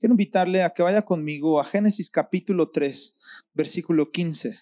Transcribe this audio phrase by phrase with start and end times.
[0.00, 3.18] quiero invitarle a que vaya conmigo a Génesis capítulo 3,
[3.52, 4.58] versículo 15.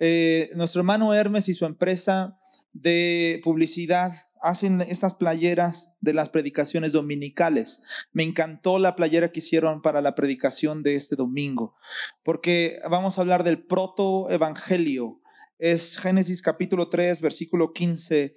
[0.00, 2.36] Eh, nuestro hermano Hermes y su empresa
[2.72, 4.12] de publicidad
[4.42, 7.82] hacen estas playeras de las predicaciones dominicales.
[8.12, 11.76] Me encantó la playera que hicieron para la predicación de este domingo,
[12.24, 15.20] porque vamos a hablar del protoevangelio.
[15.58, 18.36] Es Génesis capítulo 3, versículo 15,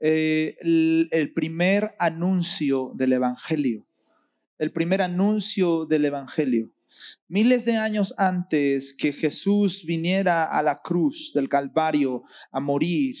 [0.00, 3.86] eh, el primer anuncio del evangelio.
[4.58, 6.70] El primer anuncio del evangelio.
[7.26, 12.22] Miles de años antes que Jesús viniera a la cruz del Calvario
[12.52, 13.16] a morir,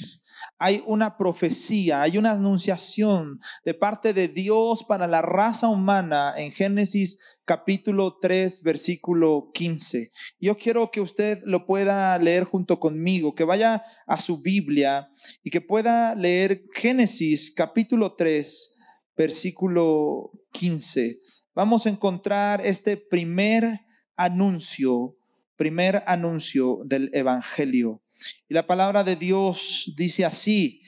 [0.58, 6.52] hay una profecía, hay una anunciación de parte de Dios para la raza humana en
[6.52, 10.10] Génesis capítulo 3, versículo 15.
[10.40, 15.08] Yo quiero que usted lo pueda leer junto conmigo, que vaya a su Biblia
[15.42, 18.73] y que pueda leer Génesis capítulo 3,
[19.16, 21.18] versículo 15.
[21.54, 23.80] Vamos a encontrar este primer
[24.16, 25.16] anuncio,
[25.56, 28.02] primer anuncio del Evangelio.
[28.48, 30.82] Y la palabra de Dios dice así,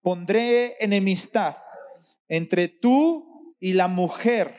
[0.00, 1.56] pondré enemistad
[2.28, 4.56] entre tú y la mujer,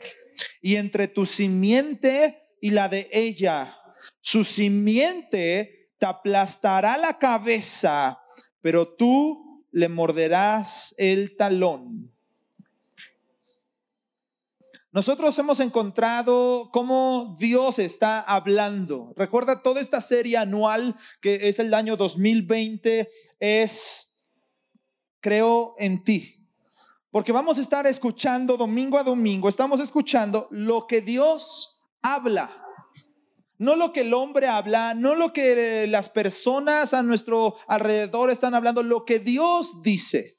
[0.60, 3.76] y entre tu simiente y la de ella.
[4.20, 8.18] Su simiente te aplastará la cabeza,
[8.60, 12.13] pero tú le morderás el talón.
[14.94, 19.12] Nosotros hemos encontrado cómo Dios está hablando.
[19.16, 24.30] Recuerda toda esta serie anual que es el año 2020, es
[25.18, 26.46] Creo en ti.
[27.10, 32.48] Porque vamos a estar escuchando domingo a domingo, estamos escuchando lo que Dios habla.
[33.58, 38.54] No lo que el hombre habla, no lo que las personas a nuestro alrededor están
[38.54, 40.33] hablando, lo que Dios dice.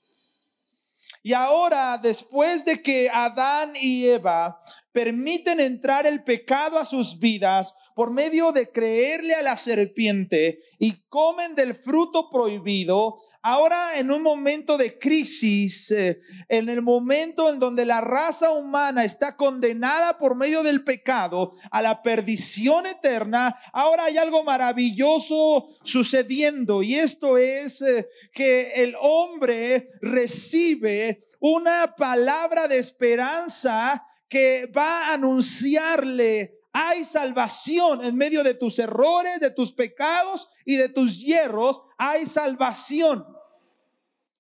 [1.25, 7.73] Y ahora, después de que Adán y Eva permiten entrar el pecado a sus vidas
[7.95, 14.21] por medio de creerle a la serpiente y comen del fruto prohibido, ahora en un
[14.21, 16.19] momento de crisis, eh,
[16.49, 21.81] en el momento en donde la raza humana está condenada por medio del pecado a
[21.81, 29.87] la perdición eterna, ahora hay algo maravilloso sucediendo y esto es eh, que el hombre
[30.01, 38.79] recibe una palabra de esperanza que va a anunciarle hay salvación en medio de tus
[38.79, 41.81] errores, de tus pecados y de tus hierros.
[41.97, 43.25] Hay salvación.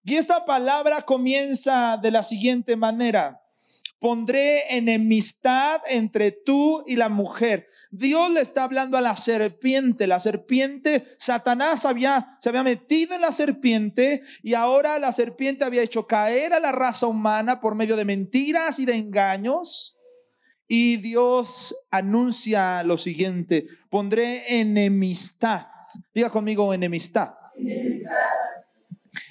[0.03, 3.41] Y esta palabra comienza de la siguiente manera.
[3.99, 7.69] Pondré enemistad entre tú y la mujer.
[7.89, 10.05] Dios le está hablando a la serpiente.
[10.05, 15.83] La serpiente, Satanás había, se había metido en la serpiente y ahora la serpiente había
[15.83, 19.94] hecho caer a la raza humana por medio de mentiras y de engaños.
[20.67, 25.67] Y Dios anuncia lo siguiente, pondré enemistad.
[26.13, 27.33] Diga conmigo enemistad.
[27.57, 28.15] enemistad.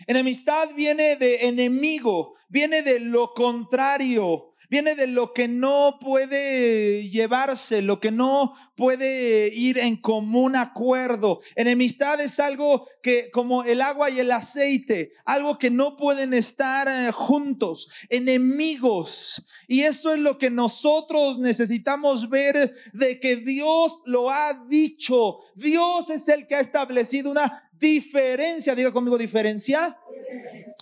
[0.06, 7.82] Enemistad viene de enemigo, viene de lo contrario, viene de lo que no puede llevarse,
[7.82, 11.40] lo que no puede ir en común acuerdo.
[11.54, 16.88] Enemistad es algo que como el agua y el aceite, algo que no pueden estar
[16.88, 19.44] eh, juntos, enemigos.
[19.68, 25.38] Y esto es lo que nosotros necesitamos ver de que Dios lo ha dicho.
[25.54, 30.73] Dios es el que ha establecido una diferencia, diga conmigo diferencia diferencia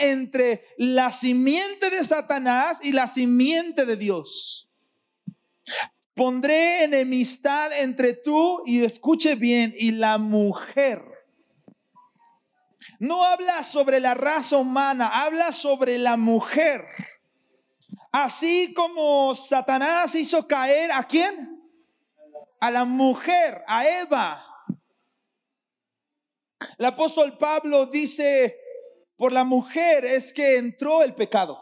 [0.00, 4.68] entre la simiente de Satanás y la simiente de Dios.
[6.14, 11.02] Pondré enemistad entre tú y escuche bien, y la mujer.
[12.98, 16.86] No habla sobre la raza humana, habla sobre la mujer.
[18.12, 21.60] Así como Satanás hizo caer a quién?
[22.60, 24.46] A la mujer, a Eva.
[26.78, 28.56] El apóstol Pablo dice,
[29.16, 31.60] por la mujer es que entró el pecado.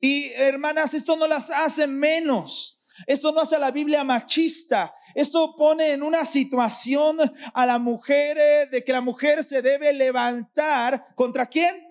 [0.00, 2.80] Y hermanas, esto no las hace menos.
[3.06, 4.92] Esto no hace a la Biblia machista.
[5.14, 7.18] Esto pone en una situación
[7.54, 11.88] a la mujer eh, de que la mujer se debe levantar contra quién?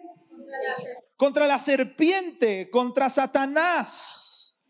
[1.15, 4.60] Contra la serpiente, contra Satanás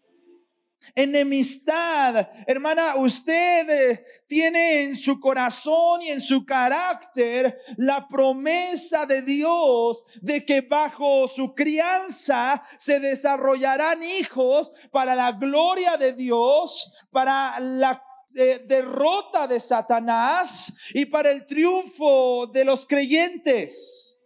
[0.96, 2.28] enemistad.
[2.48, 10.04] Hermana, usted eh, tiene en su corazón y en su carácter la promesa de Dios
[10.22, 18.04] de que bajo su crianza se desarrollarán hijos para la gloria de Dios, para la
[18.34, 24.21] eh, derrota de Satanás y para el triunfo de los creyentes.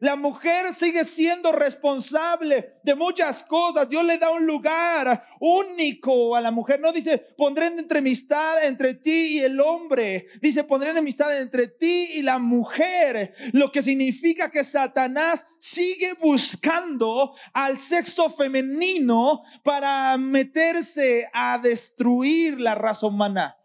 [0.00, 3.86] La mujer sigue siendo responsable de muchas cosas.
[3.86, 6.80] Dios le da un lugar único a la mujer.
[6.80, 10.26] No dice, pondré enemistad entre ti y el hombre.
[10.40, 13.34] Dice, pondré enemistad entre ti y la mujer.
[13.52, 22.74] Lo que significa que Satanás sigue buscando al sexo femenino para meterse a destruir la
[22.74, 23.59] raza humana.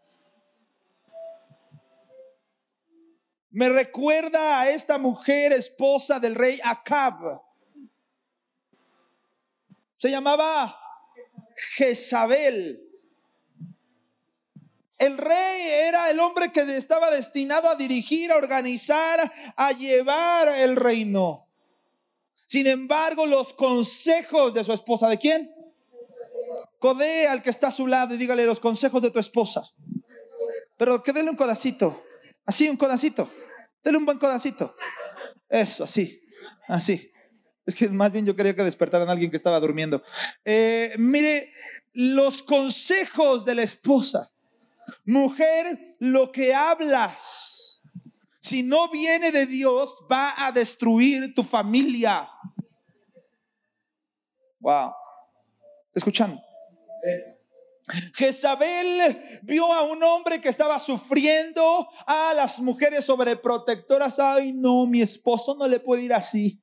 [3.56, 7.40] Me recuerda a esta mujer esposa del rey Acab.
[9.96, 10.78] Se llamaba
[11.74, 12.86] Jezabel.
[14.98, 20.76] El rey era el hombre que estaba destinado a dirigir, a organizar, a llevar el
[20.76, 21.48] reino.
[22.44, 25.50] Sin embargo, los consejos de su esposa, ¿de quién?
[26.78, 29.62] Codee al que está a su lado y dígale los consejos de tu esposa.
[30.76, 32.04] Pero que déle un codacito.
[32.44, 33.30] Así, un codacito.
[33.86, 34.74] Dele un buen codacito.
[35.48, 36.20] Eso, así,
[36.66, 37.08] así.
[37.64, 40.02] Es que más bien yo quería que despertaran a alguien que estaba durmiendo.
[40.44, 41.52] Eh, mire,
[41.92, 44.32] los consejos de la esposa.
[45.04, 47.84] Mujer, lo que hablas,
[48.40, 52.28] si no viene de Dios, va a destruir tu familia.
[54.58, 54.92] Wow.
[55.94, 56.40] Escuchando.
[58.14, 65.02] Jezabel vio a un hombre que estaba sufriendo, a las mujeres sobreprotectoras, ay no, mi
[65.02, 66.60] esposo no le puede ir así.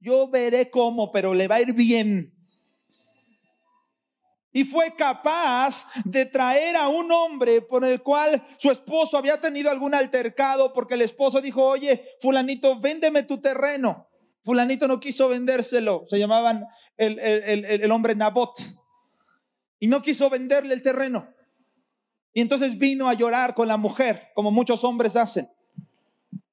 [0.00, 2.34] Yo veré cómo, pero le va a ir bien.
[4.52, 9.70] Y fue capaz de traer a un hombre por el cual su esposo había tenido
[9.70, 14.08] algún altercado porque el esposo dijo, oye, fulanito, véndeme tu terreno.
[14.42, 16.02] Fulanito no quiso vendérselo.
[16.04, 16.66] Se llamaban
[16.98, 18.81] el, el, el, el hombre Nabot
[19.82, 21.26] y no quiso venderle el terreno.
[22.32, 25.50] Y entonces vino a llorar con la mujer, como muchos hombres hacen.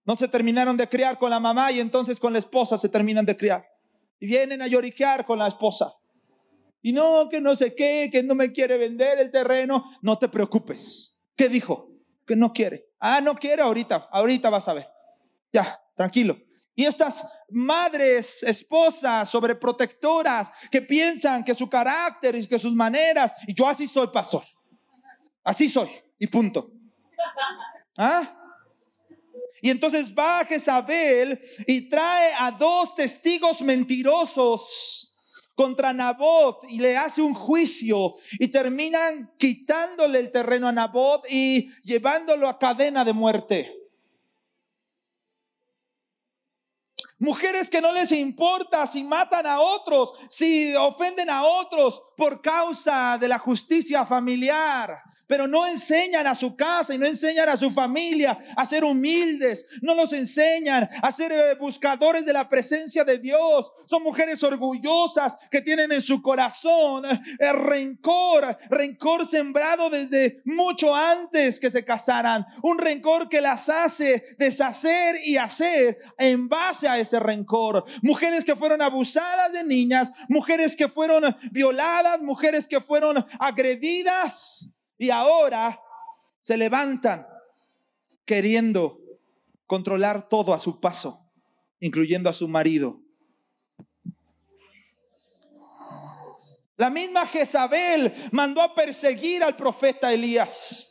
[0.03, 3.27] No se terminaron de criar con la mamá y entonces con la esposa se terminan
[3.27, 3.63] de criar.
[4.19, 5.93] Y vienen a lloriquear con la esposa.
[6.81, 9.83] Y no, que no sé qué, que no me quiere vender el terreno.
[10.01, 11.21] No te preocupes.
[11.35, 11.91] ¿Qué dijo?
[12.25, 12.87] Que no quiere.
[12.99, 14.09] Ah, no quiere ahorita.
[14.11, 14.87] Ahorita vas a ver.
[15.53, 16.35] Ya, tranquilo.
[16.75, 23.53] Y estas madres, esposas, sobreprotectoras, que piensan que su carácter y que sus maneras, y
[23.53, 24.43] yo así soy pastor,
[25.43, 26.71] así soy, y punto.
[27.97, 28.35] ¿Ah?
[29.61, 35.09] Y entonces va Jezabel y trae a dos testigos mentirosos
[35.55, 41.69] contra Nabot y le hace un juicio y terminan quitándole el terreno a Nabot y
[41.81, 43.75] llevándolo a cadena de muerte.
[47.19, 53.17] Mujeres que no les importa si matan a otros, si ofenden a otros por causa
[53.17, 57.71] de la justicia familiar, pero no enseñan a su casa y no enseñan a su
[57.71, 63.19] familia a ser humildes, no los enseñan a ser eh, buscadores de la presencia de
[63.19, 63.71] Dios.
[63.85, 70.93] Son mujeres orgullosas que tienen en su corazón el eh, rencor, rencor sembrado desde mucho
[70.93, 76.99] antes que se casaran, un rencor que las hace deshacer y hacer en base a
[77.17, 77.85] rencor.
[78.03, 85.09] Mujeres que fueron abusadas de niñas, mujeres que fueron violadas, mujeres que fueron agredidas y
[85.11, 85.81] ahora
[86.41, 87.25] se levantan
[88.25, 88.99] queriendo
[89.65, 91.31] controlar todo a su paso,
[91.79, 92.99] incluyendo a su marido.
[96.75, 100.89] La misma Jezabel mandó a perseguir al profeta Elías.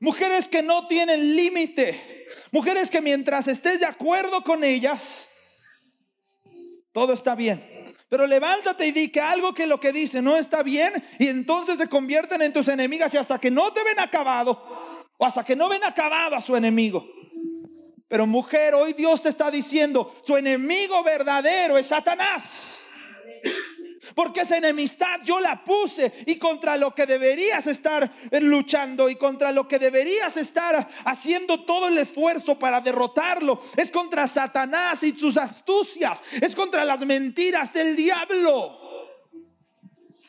[0.00, 2.15] Mujeres que no tienen límite
[2.50, 5.28] Mujeres que mientras estés de acuerdo con ellas,
[6.92, 7.76] todo está bien.
[8.08, 11.78] Pero levántate y di que algo que lo que dice no está bien y entonces
[11.78, 14.62] se convierten en tus enemigas y hasta que no te ven acabado
[15.18, 17.06] o hasta que no ven acabado a su enemigo.
[18.08, 22.88] Pero mujer, hoy Dios te está diciendo, tu enemigo verdadero es Satanás.
[24.14, 28.10] Porque esa enemistad yo la puse y contra lo que deberías estar
[28.40, 34.26] luchando y contra lo que deberías estar haciendo todo el esfuerzo para derrotarlo es contra
[34.26, 38.80] Satanás y sus astucias, es contra las mentiras del diablo.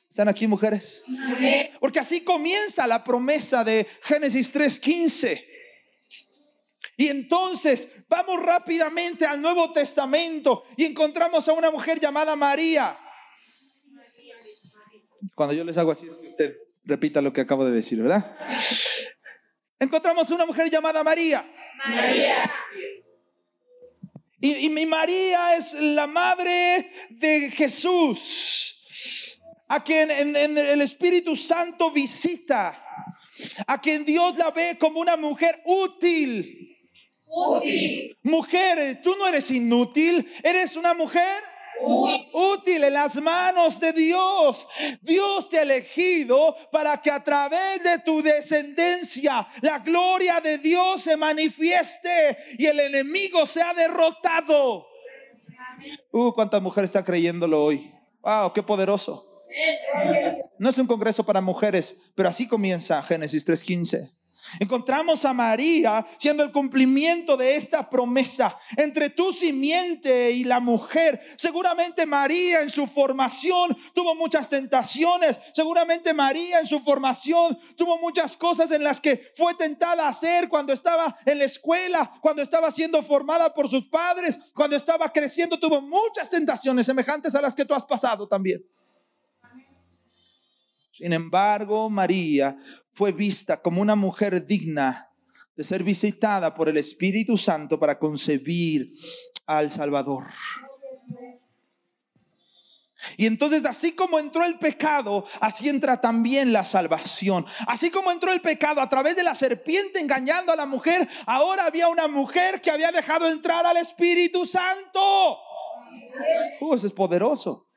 [0.10, 1.04] ¿Están aquí mujeres?
[1.80, 5.46] Porque así comienza la promesa de Génesis 3:15.
[7.00, 12.98] Y entonces vamos rápidamente al Nuevo Testamento y encontramos a una mujer llamada María.
[15.36, 18.38] Cuando yo les hago así es que usted repita lo que acabo de decir, ¿verdad?
[19.80, 21.46] Encontramos una mujer llamada María.
[21.90, 22.52] María.
[24.40, 32.84] Y, mi María es la madre de Jesús, a quien el Espíritu Santo visita,
[33.66, 36.78] a quien Dios la ve como una mujer útil.
[37.28, 41.44] útil, Mujeres, tú no eres inútil, eres una mujer
[41.82, 44.68] útil, en las manos de Dios.
[45.02, 51.02] Dios te ha elegido para que a través de tu descendencia la gloria de Dios
[51.02, 54.88] se manifieste y el enemigo sea derrotado.
[56.12, 57.94] Uh, cuántas mujeres están creyéndolo hoy.
[58.22, 59.28] Wow, qué poderoso.
[60.60, 64.17] No es un congreso para mujeres, pero así comienza Génesis 3:15.
[64.60, 71.20] Encontramos a María siendo el cumplimiento de esta promesa entre tu simiente y la mujer.
[71.38, 75.40] Seguramente María en su formación tuvo muchas tentaciones.
[75.54, 80.50] Seguramente María en su formación tuvo muchas cosas en las que fue tentada a hacer
[80.50, 85.60] cuando estaba en la escuela, cuando estaba siendo formada por sus padres, cuando estaba creciendo.
[85.60, 88.64] Tuvo muchas tentaciones semejantes a las que tú has pasado también.
[90.98, 92.58] Sin embargo, María
[92.92, 95.12] fue vista como una mujer digna
[95.56, 98.90] de ser visitada por el Espíritu Santo para concebir
[99.46, 100.24] al Salvador.
[103.16, 107.46] Y entonces así como entró el pecado, así entra también la salvación.
[107.68, 111.68] Así como entró el pecado a través de la serpiente engañando a la mujer, ahora
[111.68, 115.38] había una mujer que había dejado entrar al Espíritu Santo.
[116.60, 117.68] Uh, eso es poderoso.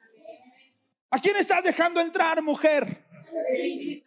[1.11, 3.10] ¿A quién estás dejando entrar, mujer?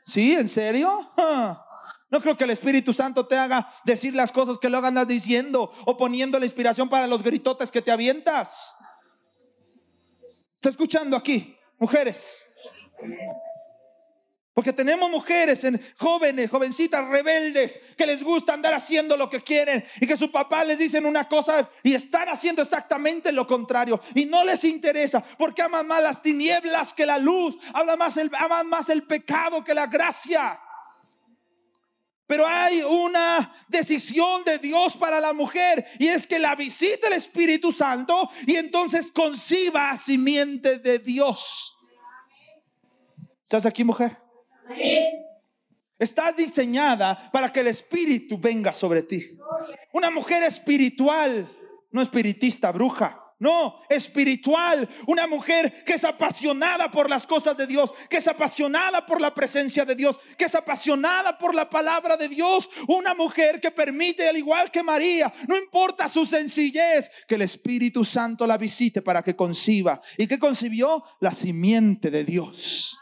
[0.03, 0.33] ¿Sí?
[0.33, 1.11] ¿En serio?
[2.09, 5.71] No creo que el Espíritu Santo te haga decir las cosas que luego andas diciendo
[5.87, 8.75] o poniendo la inspiración para los gritotes que te avientas.
[10.55, 11.57] ¿Está escuchando aquí?
[11.79, 12.45] Mujeres.
[14.53, 19.83] Porque tenemos mujeres, en, jóvenes, jovencitas rebeldes, que les gusta andar haciendo lo que quieren
[19.99, 24.25] y que su papá les dicen una cosa y están haciendo exactamente lo contrario y
[24.25, 28.67] no les interesa porque aman más las tinieblas que la luz, aman más el, aman
[28.67, 30.59] más el pecado que la gracia.
[32.27, 37.13] Pero hay una decisión de Dios para la mujer y es que la visite el
[37.13, 41.75] Espíritu Santo y entonces conciba simiente de Dios.
[43.43, 44.22] ¿Estás aquí, mujer?
[45.99, 49.37] Estás diseñada para que el Espíritu venga sobre ti.
[49.93, 51.49] Una mujer espiritual,
[51.91, 53.19] no espiritista, bruja.
[53.39, 54.87] No, espiritual.
[55.05, 59.33] Una mujer que es apasionada por las cosas de Dios, que es apasionada por la
[59.33, 62.69] presencia de Dios, que es apasionada por la palabra de Dios.
[62.87, 68.05] Una mujer que permite, al igual que María, no importa su sencillez, que el Espíritu
[68.05, 69.99] Santo la visite para que conciba.
[70.17, 71.03] ¿Y que concibió?
[71.19, 72.97] La simiente de Dios.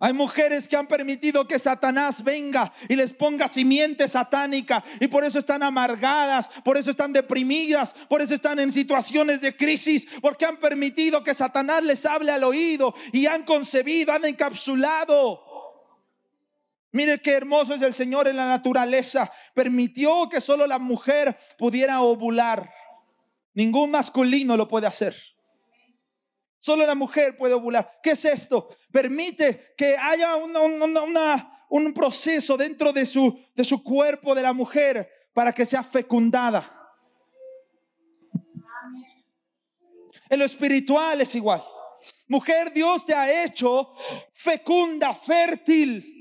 [0.00, 5.24] Hay mujeres que han permitido que Satanás venga y les ponga simiente satánica y por
[5.24, 10.46] eso están amargadas, por eso están deprimidas, por eso están en situaciones de crisis, porque
[10.46, 15.48] han permitido que Satanás les hable al oído y han concebido, han encapsulado.
[16.92, 19.30] Mire qué hermoso es el Señor en la naturaleza.
[19.54, 22.72] Permitió que solo la mujer pudiera ovular.
[23.54, 25.14] Ningún masculino lo puede hacer.
[26.58, 28.00] Solo la mujer puede ovular.
[28.02, 28.68] ¿Qué es esto?
[28.90, 30.34] Permite que haya
[31.68, 36.74] un proceso dentro de su, de su cuerpo de la mujer para que sea fecundada.
[40.28, 41.64] En lo espiritual es igual.
[42.28, 43.94] Mujer, Dios te ha hecho
[44.32, 46.17] fecunda, fértil.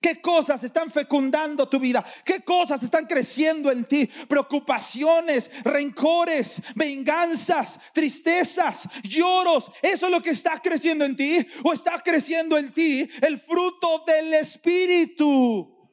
[0.00, 2.04] ¿Qué cosas están fecundando tu vida?
[2.24, 4.08] ¿Qué cosas están creciendo en ti?
[4.28, 9.72] Preocupaciones, rencores, venganzas, tristezas, lloros.
[9.82, 11.44] ¿Eso es lo que está creciendo en ti?
[11.64, 15.90] ¿O está creciendo en ti el fruto del Espíritu?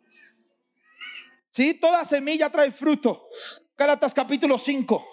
[1.50, 3.28] Sí, toda semilla trae fruto.
[3.76, 5.04] Gálatas capítulo 5.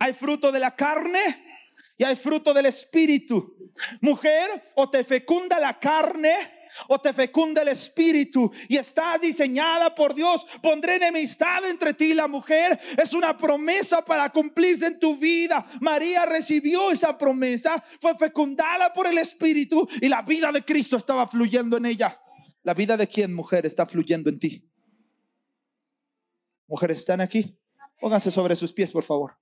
[0.00, 1.64] Hay fruto de la carne
[1.96, 3.72] y hay fruto del Espíritu.
[4.02, 6.55] Mujer, o te fecunda la carne
[6.88, 10.46] o te fecunda el espíritu y estás diseñada por Dios.
[10.62, 12.78] Pondré enemistad entre ti y la mujer.
[12.96, 15.64] Es una promesa para cumplirse en tu vida.
[15.80, 21.26] María recibió esa promesa, fue fecundada por el espíritu y la vida de Cristo estaba
[21.26, 22.20] fluyendo en ella.
[22.62, 24.68] La vida de quién, mujer, está fluyendo en ti.
[26.66, 27.56] Mujeres, ¿están aquí?
[28.00, 29.38] Pónganse sobre sus pies, por favor.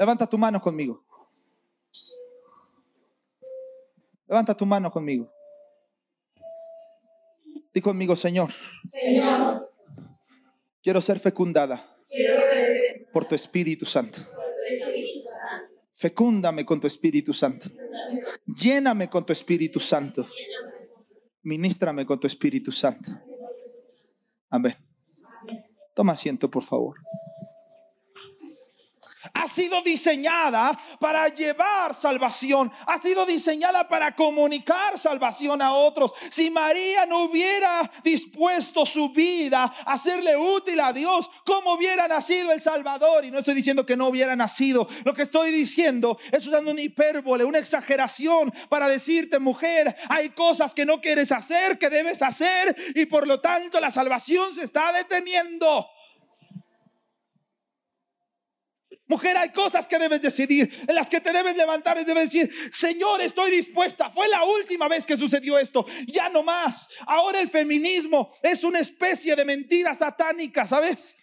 [0.00, 1.04] Levanta tu mano conmigo.
[4.26, 5.30] Levanta tu mano conmigo.
[7.74, 8.50] Di conmigo, Señor.
[8.88, 9.70] Señor,
[10.82, 11.76] Quiero ser fecundada
[13.12, 13.34] por tu.
[13.34, 14.20] Espíritu Santo.
[15.92, 17.68] Fecúndame con tu Espíritu Santo.
[18.46, 20.26] Lléname con tu Espíritu Santo.
[21.42, 23.10] Ministrame con tu Espíritu Santo.
[24.48, 24.74] Amén.
[25.94, 26.96] Toma asiento, por favor.
[29.50, 36.12] Sido diseñada para llevar salvación, ha sido diseñada para comunicar salvación a otros.
[36.30, 42.52] Si María no hubiera dispuesto su vida a hacerle útil a Dios, ¿cómo hubiera nacido
[42.52, 43.24] el Salvador?
[43.24, 46.80] Y no estoy diciendo que no hubiera nacido, lo que estoy diciendo es usando una
[46.80, 52.74] hipérbole, una exageración para decirte, mujer, hay cosas que no quieres hacer, que debes hacer,
[52.94, 55.88] y por lo tanto la salvación se está deteniendo.
[59.10, 62.48] Mujer, hay cosas que debes decidir, en las que te debes levantar y debes decir,
[62.72, 64.08] Señor, estoy dispuesta.
[64.08, 66.88] Fue la última vez que sucedió esto, ya no más.
[67.08, 71.16] Ahora el feminismo es una especie de mentira satánica, ¿sabes?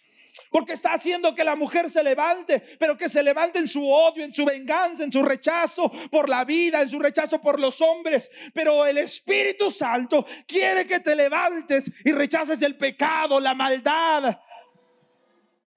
[0.50, 4.22] Porque está haciendo que la mujer se levante, pero que se levante en su odio,
[4.22, 8.30] en su venganza, en su rechazo por la vida, en su rechazo por los hombres.
[8.52, 14.38] Pero el Espíritu Santo quiere que te levantes y rechaces el pecado, la maldad,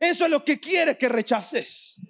[0.02, 2.02] eso es lo que quiere que rechaces.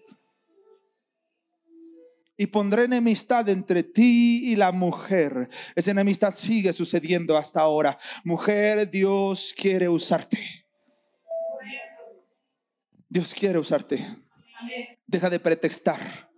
[2.37, 5.49] Y pondré enemistad entre ti y la mujer.
[5.75, 7.97] Esa enemistad sigue sucediendo hasta ahora.
[8.23, 10.65] Mujer, Dios quiere usarte.
[13.09, 14.07] Dios quiere usarte.
[15.05, 16.31] Deja de pretextar.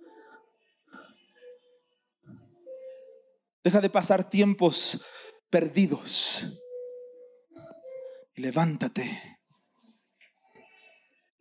[3.64, 5.00] Deja de pasar tiempos
[5.52, 6.48] perdidos.
[8.36, 9.33] Y levántate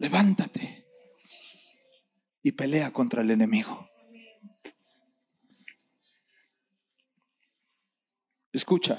[0.03, 0.85] levántate
[2.43, 3.85] y pelea contra el enemigo.
[8.53, 8.99] Escucha,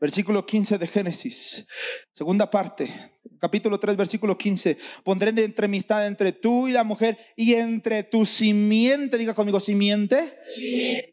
[0.00, 1.68] versículo 15 de Génesis,
[2.10, 4.76] segunda parte, capítulo 3, versículo 15.
[5.04, 10.38] Pondré entremistad entre tú y la mujer y entre tu simiente, diga conmigo, simiente,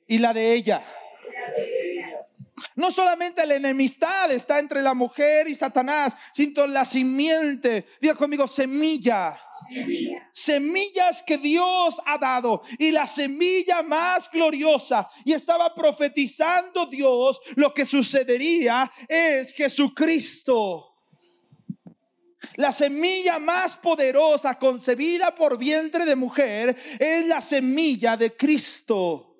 [0.07, 0.83] y la de ella.
[2.75, 7.85] No solamente la enemistad está entre la mujer y Satanás, sino la simiente.
[8.01, 9.39] Diga conmigo, semilla.
[10.31, 17.73] Semillas que Dios ha dado y la semilla más gloriosa y estaba profetizando Dios lo
[17.73, 20.95] que sucedería es Jesucristo.
[22.57, 29.35] La semilla más poderosa concebida por vientre de mujer es la semilla de Cristo.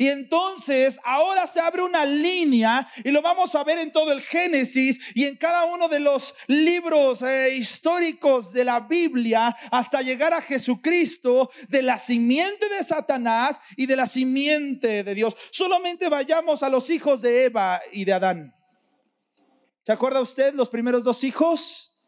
[0.00, 4.22] Y entonces ahora se abre una línea y lo vamos a ver en todo el
[4.22, 10.32] Génesis y en cada uno de los libros eh, históricos de la Biblia hasta llegar
[10.32, 15.36] a Jesucristo de la simiente de Satanás y de la simiente de Dios.
[15.50, 18.54] Solamente vayamos a los hijos de Eva y de Adán.
[19.82, 22.02] ¿Se acuerda usted los primeros dos hijos?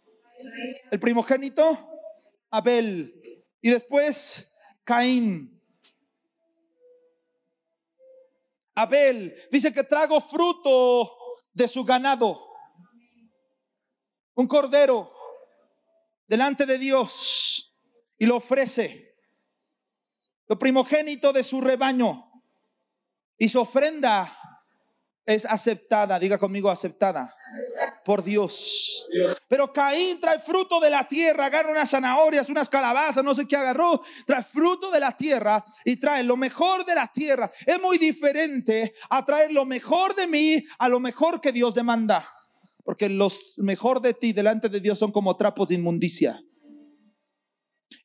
[0.91, 1.91] El primogénito,
[2.51, 3.13] Abel,
[3.61, 4.51] y después
[4.83, 5.52] Caín.
[8.83, 11.17] Abel dice que trago fruto
[11.53, 12.39] de su ganado.
[14.35, 15.13] Un cordero
[16.27, 17.75] delante de Dios
[18.19, 19.17] y lo ofrece.
[20.47, 22.31] Lo primogénito de su rebaño.
[23.39, 24.39] Y su ofrenda
[25.25, 27.35] es aceptada, diga conmigo aceptada
[28.05, 29.09] por Dios.
[29.53, 33.55] Pero Caín trae fruto de la tierra, agarra unas zanahorias, unas calabazas, no sé qué
[33.55, 37.51] agarró, trae fruto de la tierra y trae lo mejor de la tierra.
[37.67, 42.27] Es muy diferente a traer lo mejor de mí a lo mejor que Dios demanda.
[42.83, 46.43] Porque los mejor de ti delante de Dios son como trapos de inmundicia.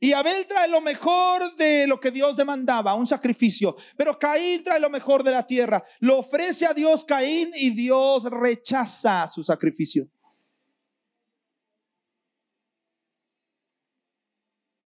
[0.02, 3.74] Y Abel trae lo mejor de lo que Dios demandaba, un sacrificio.
[3.96, 5.82] Pero Caín trae lo mejor de la tierra.
[6.02, 10.10] Lo ofrece a Dios Caín y Dios rechaza su sacrificio.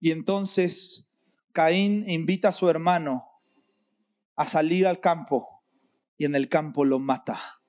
[0.02, 1.12] Y entonces
[1.52, 3.40] Caín invita a su hermano
[4.34, 5.62] a salir al campo
[6.18, 7.61] y en el campo lo mata.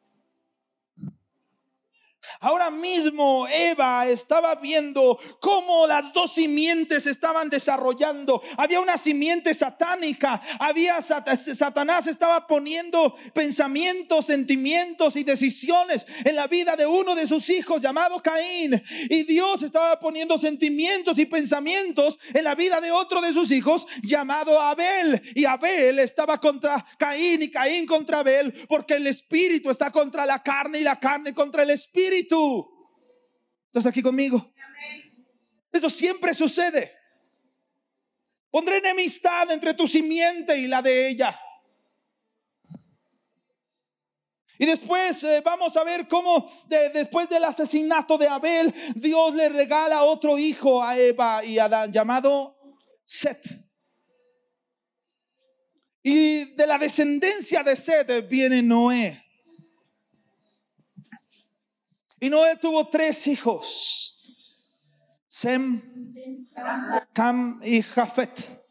[2.44, 8.42] Ahora mismo Eva estaba viendo cómo las dos simientes estaban desarrollando.
[8.58, 16.76] Había una simiente satánica, había Satanás estaba poniendo pensamientos, sentimientos y decisiones en la vida
[16.76, 18.84] de uno de sus hijos llamado Caín.
[19.10, 23.88] Y Dios estaba poniendo sentimientos y pensamientos en la vida de otro de sus hijos
[24.02, 25.22] llamado Abel.
[25.34, 30.44] Y Abel estaba contra Caín y Caín contra Abel porque el espíritu está contra la
[30.44, 32.33] carne y la carne contra el espíritu
[33.68, 34.54] ¿Estás aquí conmigo?
[35.72, 36.94] Eso siempre sucede.
[38.52, 41.40] Pondré enemistad entre tu simiente y la de ella.
[44.60, 46.48] Y después eh, vamos a ver cómo
[46.94, 52.56] después del asesinato de Abel, Dios le regala otro hijo a Eva y Adán llamado
[53.04, 53.42] Set.
[56.04, 59.23] Y de la descendencia de Set viene Noé.
[62.24, 64.18] Y Noé tuvo tres hijos.
[65.28, 65.82] Sem,
[67.12, 68.64] Cam y Jafet.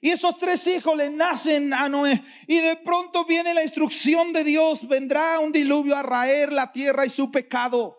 [0.00, 2.20] Y esos tres hijos le nacen a Noé.
[2.48, 4.88] Y de pronto viene la instrucción de Dios.
[4.88, 7.96] Vendrá un diluvio a raer la tierra y su pecado.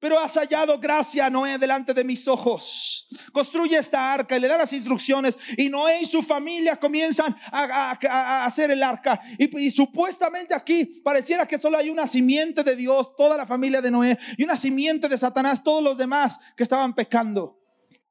[0.00, 3.08] Pero has hallado gracia, Noé, delante de mis ojos.
[3.32, 5.36] Construye esta arca y le da las instrucciones.
[5.56, 9.20] Y Noé y su familia comienzan a, hacer el arca.
[9.38, 13.80] Y, y, supuestamente aquí pareciera que solo hay una simiente de Dios, toda la familia
[13.80, 17.58] de Noé, y una simiente de Satanás, todos los demás que estaban pecando.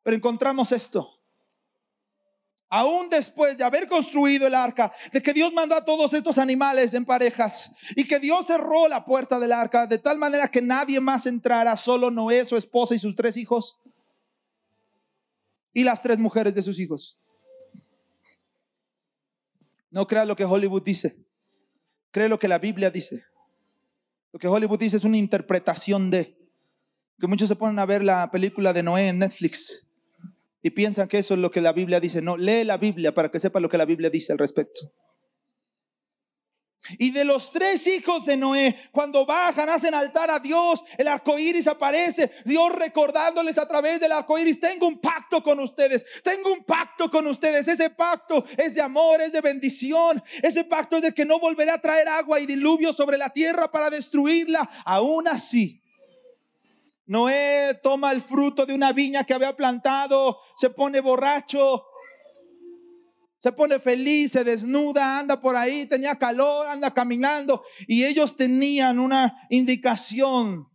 [0.04, 1.17] Pero encontramos esto
[2.70, 6.94] aún después de haber construido el arca, de que Dios mandó a todos estos animales
[6.94, 11.00] en parejas y que Dios cerró la puerta del arca de tal manera que nadie
[11.00, 13.78] más entrara, solo Noé, su esposa y sus tres hijos
[15.74, 17.20] y las tres mujeres de sus hijos.
[19.90, 21.18] No crea lo que Hollywood dice,
[22.12, 23.24] cree lo que la Biblia dice.
[24.34, 26.38] Lo que Hollywood dice es una interpretación de
[27.18, 29.87] que muchos se ponen a ver la película de Noé en Netflix
[30.62, 32.22] y piensan que eso es lo que la Biblia dice.
[32.22, 34.82] No, lee la Biblia para que sepa lo que la Biblia dice al respecto.
[37.00, 41.38] Y de los tres hijos de Noé, cuando bajan, hacen altar a Dios, el arco
[41.38, 46.54] iris aparece, Dios recordándoles a través del arco iris: Tengo un pacto con ustedes, tengo
[46.54, 47.68] un pacto con ustedes.
[47.68, 50.24] Ese pacto es de amor, es de bendición.
[50.42, 53.70] Ese pacto es de que no volveré a traer agua y diluvio sobre la tierra
[53.70, 54.70] para destruirla.
[54.86, 55.82] Aún así,
[57.08, 61.86] Noé toma el fruto de una viña que había plantado, se pone borracho,
[63.40, 69.00] se pone feliz, se desnuda, anda por ahí, tenía calor, anda caminando y ellos tenían
[69.00, 70.70] una indicación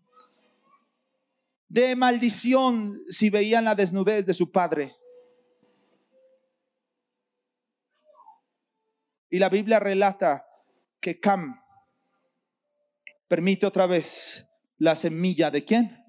[1.69, 4.97] de maldición si veían la desnudez de su padre.
[9.29, 10.47] Y la Biblia relata
[11.01, 11.61] que Cam
[13.29, 16.02] permite otra vez la semilla de quién?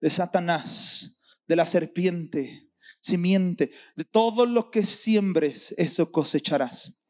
[0.00, 7.02] De Satanás, de la serpiente, simiente, de todo lo que siembres, eso cosecharás.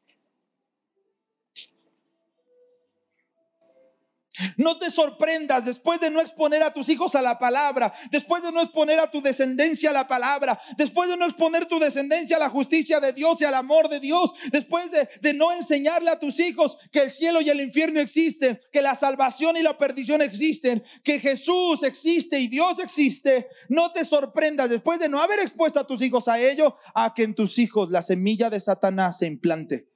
[4.57, 8.51] No te sorprendas después de no exponer a tus hijos a la palabra, después de
[8.51, 12.39] no exponer a tu descendencia a la palabra, después de no exponer tu descendencia a
[12.39, 16.39] la justicia de Dios y al amor de Dios, después de, no enseñarle a tus
[16.39, 20.83] hijos que el cielo y el infierno existen, que la salvación y la perdición existen,
[21.03, 25.87] que Jesús existe y Dios existe, no te sorprendas después de no haber expuesto a
[25.87, 29.87] tus hijos a ello, a que en tus hijos la semilla de Satanás se implante.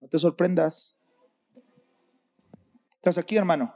[0.00, 1.00] No te sorprendas.
[3.04, 3.70] ¿Estás aquí, hermano?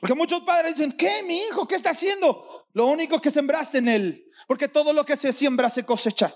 [0.00, 1.68] Porque muchos padres dicen, ¿qué, mi hijo?
[1.68, 2.66] ¿Qué está haciendo?
[2.72, 4.24] Lo único que sembraste en él.
[4.48, 6.34] Porque todo lo que se siembra se cosecha.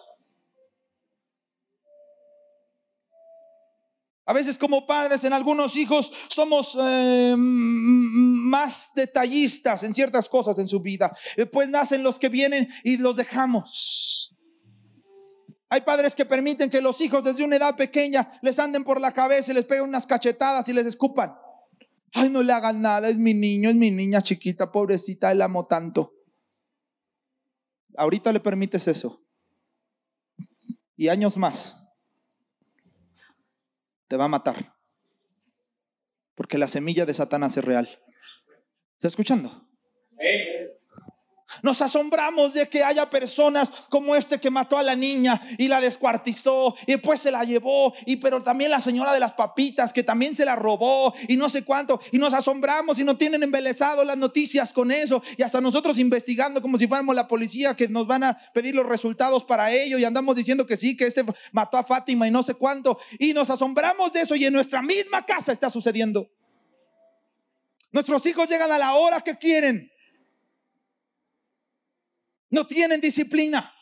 [4.24, 10.68] A veces como padres en algunos hijos somos eh, más detallistas en ciertas cosas en
[10.68, 11.10] su vida.
[11.36, 14.31] Después nacen los que vienen y los dejamos.
[15.72, 19.10] Hay padres que permiten que los hijos desde una edad pequeña les anden por la
[19.10, 21.34] cabeza y les peguen unas cachetadas y les escupan.
[22.12, 25.66] Ay, no le hagan nada, es mi niño, es mi niña chiquita, pobrecita, él amo
[25.66, 26.12] tanto.
[27.96, 29.24] Ahorita le permites eso.
[30.94, 31.88] Y años más
[34.08, 34.76] te va a matar.
[36.34, 37.88] Porque la semilla de Satanás es real.
[38.92, 39.70] ¿Está escuchando?
[41.62, 45.80] Nos asombramos de que haya personas como este que mató a la niña y la
[45.80, 47.92] descuartizó y después se la llevó.
[48.06, 51.48] Y pero también la señora de las papitas que también se la robó y no
[51.48, 52.00] sé cuánto.
[52.10, 55.22] Y nos asombramos y no tienen embelesado las noticias con eso.
[55.36, 58.86] Y hasta nosotros investigando como si fuéramos la policía que nos van a pedir los
[58.86, 59.98] resultados para ello.
[59.98, 62.98] Y andamos diciendo que sí, que este mató a Fátima y no sé cuánto.
[63.18, 66.30] Y nos asombramos de eso y en nuestra misma casa está sucediendo.
[67.92, 69.91] Nuestros hijos llegan a la hora que quieren
[72.52, 73.74] no tienen disciplina.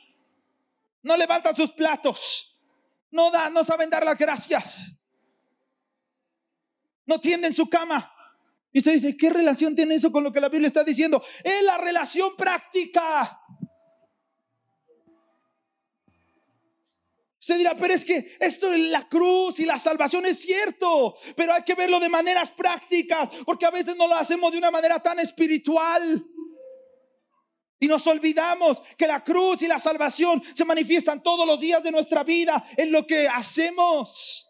[1.02, 2.56] No levantan sus platos.
[3.10, 4.92] No dan, no saben dar las gracias.
[7.04, 8.14] No tienden su cama.
[8.72, 11.20] Y usted dice, ¿qué relación tiene eso con lo que la Biblia está diciendo?
[11.42, 13.40] Es la relación práctica.
[17.40, 21.54] Usted dirá, pero es que esto es la cruz y la salvación es cierto, pero
[21.54, 25.02] hay que verlo de maneras prácticas, porque a veces no lo hacemos de una manera
[25.02, 26.24] tan espiritual.
[27.80, 31.90] Y nos olvidamos que la cruz y la salvación se manifiestan todos los días de
[31.90, 34.46] nuestra vida en lo que hacemos.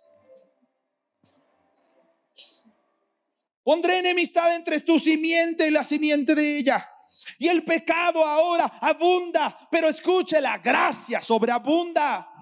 [3.62, 6.90] Pondré enemistad entre tu simiente y la simiente de ella.
[7.38, 12.33] Y el pecado ahora abunda, pero escuche, la gracia sobreabunda.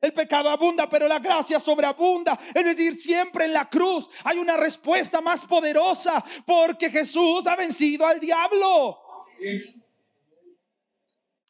[0.00, 2.38] El pecado abunda, pero la gracia sobreabunda.
[2.54, 8.06] Es decir, siempre en la cruz hay una respuesta más poderosa porque Jesús ha vencido
[8.06, 9.09] al diablo.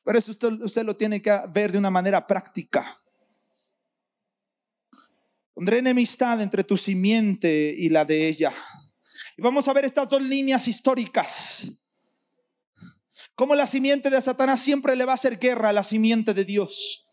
[0.05, 2.85] Pero eso usted, usted lo tiene que ver de una manera práctica.
[5.55, 8.53] Pondré enemistad entre tu simiente y la de ella.
[9.37, 11.71] Y vamos a ver estas dos líneas históricas.
[13.35, 16.45] Como la simiente de Satanás siempre le va a hacer guerra a la simiente de
[16.45, 17.07] Dios.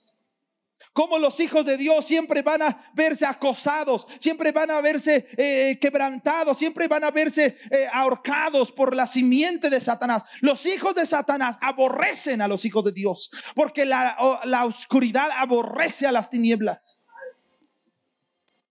[0.97, 5.77] Como los hijos de Dios siempre van a verse acosados, siempre van a verse eh,
[5.79, 10.23] quebrantados, siempre van a verse eh, ahorcados por la simiente de Satanás.
[10.41, 16.07] Los hijos de Satanás aborrecen a los hijos de Dios, porque la, la oscuridad aborrece
[16.07, 17.03] a las tinieblas.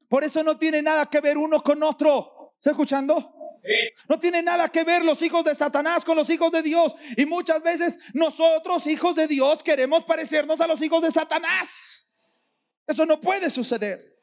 [0.09, 2.55] Por eso no tiene nada que ver uno con otro.
[2.57, 3.35] ¿Está escuchando?
[4.09, 6.93] No tiene nada que ver los hijos de Satanás con los hijos de Dios.
[7.17, 12.06] Y muchas veces nosotros, hijos de Dios, queremos parecernos a los hijos de Satanás.
[12.87, 14.17] Eso no puede suceder.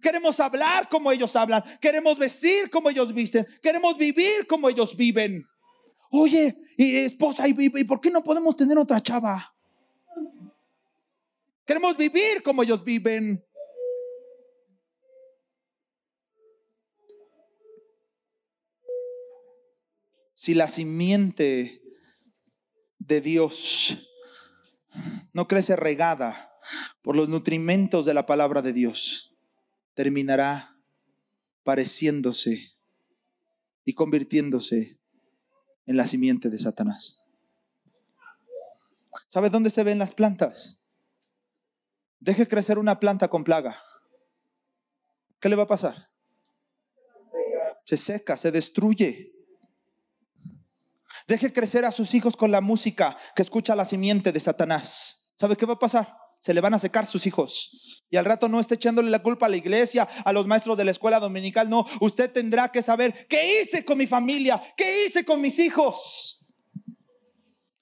[0.00, 1.62] Queremos hablar como ellos hablan.
[1.80, 3.46] Queremos vestir como ellos visten.
[3.62, 5.46] Queremos vivir como ellos viven.
[6.10, 9.54] Oye, y esposa, ¿y, y- por qué no podemos tener otra chava?
[11.64, 13.44] Queremos vivir como ellos viven.
[20.34, 21.82] si la simiente
[23.00, 23.98] de Dios
[25.32, 26.47] no crece regada
[27.02, 29.34] por los nutrimentos de la palabra de Dios,
[29.94, 30.76] terminará
[31.62, 32.72] pareciéndose
[33.84, 34.98] y convirtiéndose
[35.86, 37.24] en la simiente de Satanás.
[39.28, 40.82] ¿Sabe dónde se ven las plantas?
[42.20, 43.80] Deje crecer una planta con plaga.
[45.40, 46.10] ¿Qué le va a pasar?
[47.84, 49.32] Se seca, se destruye.
[51.26, 55.32] Deje crecer a sus hijos con la música que escucha la simiente de Satanás.
[55.36, 56.27] ¿Sabe qué va a pasar?
[56.38, 58.04] Se le van a secar sus hijos.
[58.10, 60.84] Y al rato no esté echándole la culpa a la iglesia, a los maestros de
[60.84, 61.68] la escuela dominical.
[61.68, 66.46] No, usted tendrá que saber qué hice con mi familia, qué hice con mis hijos.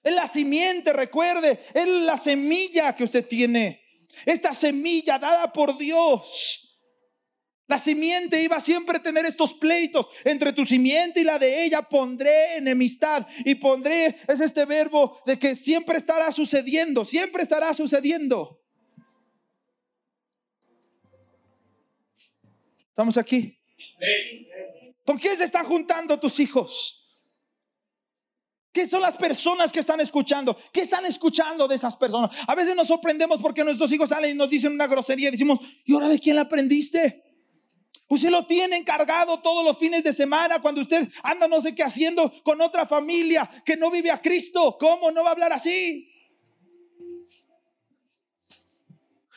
[0.03, 3.81] Es la simiente, recuerde, es la semilla que usted tiene.
[4.25, 6.66] Esta semilla dada por Dios.
[7.67, 11.81] La simiente iba siempre a tener estos pleitos entre tu simiente y la de ella.
[11.81, 18.63] Pondré enemistad y pondré, es este verbo de que siempre estará sucediendo, siempre estará sucediendo.
[22.87, 23.59] ¿Estamos aquí?
[25.05, 27.03] ¿Con quién se están juntando tus hijos?
[28.71, 30.57] ¿Qué son las personas que están escuchando?
[30.71, 32.31] ¿Qué están escuchando de esas personas?
[32.47, 35.31] A veces nos sorprendemos porque nuestros hijos salen y nos dicen una grosería.
[35.31, 37.26] Decimos, ¿y ahora de quién la aprendiste?
[38.09, 41.83] Usted lo tiene encargado todos los fines de semana cuando usted anda no sé qué
[41.83, 44.77] haciendo con otra familia que no vive a Cristo.
[44.79, 46.09] ¿Cómo no va a hablar así?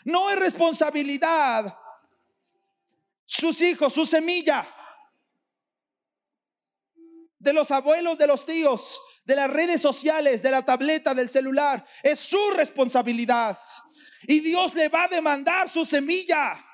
[0.04, 1.76] No es responsabilidad
[3.26, 4.66] sus hijos, su semilla
[7.38, 11.85] de los abuelos, de los tíos, de las redes sociales, de la tableta, del celular.
[12.02, 13.59] Es su responsabilidad.
[14.28, 16.64] Y Dios le va a demandar su semilla.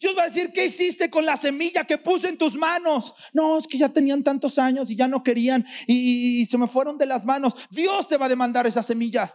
[0.00, 3.14] Dios va a decir, ¿qué hiciste con la semilla que puse en tus manos?
[3.32, 6.98] No, es que ya tenían tantos años y ya no querían y, se me fueron
[6.98, 7.54] de las manos.
[7.70, 9.34] Dios te va a demandar esa semilla.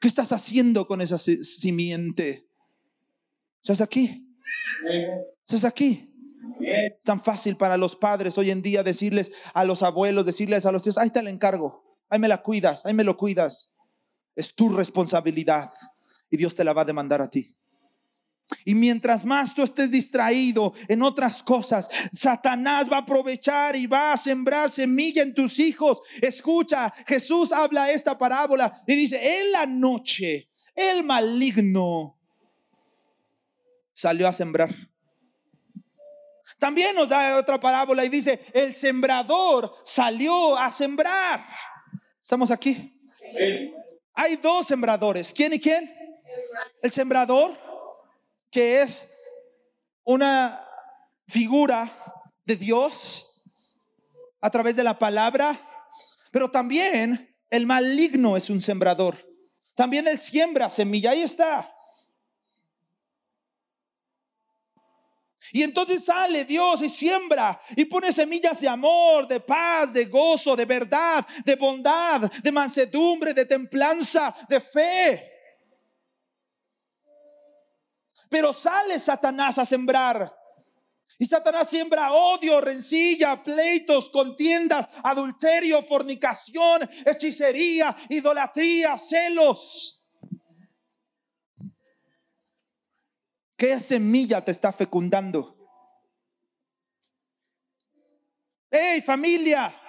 [0.00, 2.48] ¿Qué estás haciendo con esa simiente?
[3.62, 4.28] ¿Estás aquí?
[5.44, 6.10] ¿Estás aquí?
[6.60, 10.72] Es tan fácil para los padres hoy en día decirles a los abuelos, decirles a
[10.72, 13.74] los tíos, ahí te la encargo, ahí me la cuidas, ahí me lo cuidas.
[14.36, 15.70] Es tu responsabilidad
[16.30, 17.56] y Dios te la va a demandar a ti.
[18.64, 24.12] Y mientras más tú estés distraído en otras cosas, Satanás va a aprovechar y va
[24.12, 26.00] a sembrar semilla en tus hijos.
[26.20, 32.18] Escucha, Jesús habla esta parábola y dice, en la noche el maligno
[33.92, 34.70] salió a sembrar.
[36.58, 41.44] También nos da otra parábola y dice, el sembrador salió a sembrar.
[42.22, 42.98] ¿Estamos aquí?
[44.14, 45.32] Hay dos sembradores.
[45.32, 45.92] ¿Quién y quién?
[46.82, 47.56] El sembrador,
[48.54, 49.08] que es
[50.04, 50.64] una
[51.26, 51.92] figura
[52.44, 53.42] de Dios
[54.40, 55.58] a través de la palabra,
[56.30, 59.16] pero también el maligno es un sembrador.
[59.74, 61.68] También él siembra semilla, ahí está.
[65.50, 70.54] Y entonces sale Dios y siembra y pone semillas de amor, de paz, de gozo,
[70.54, 75.33] de verdad, de bondad, de mansedumbre, de templanza, de fe.
[78.34, 80.36] Pero sale Satanás a sembrar
[81.20, 90.04] Y Satanás siembra odio, rencilla, pleitos, contiendas, adulterio, fornicación, hechicería, idolatría, celos.
[93.56, 95.56] ¿Qué semilla te está fecundando?
[98.68, 99.83] ¡Hey familia!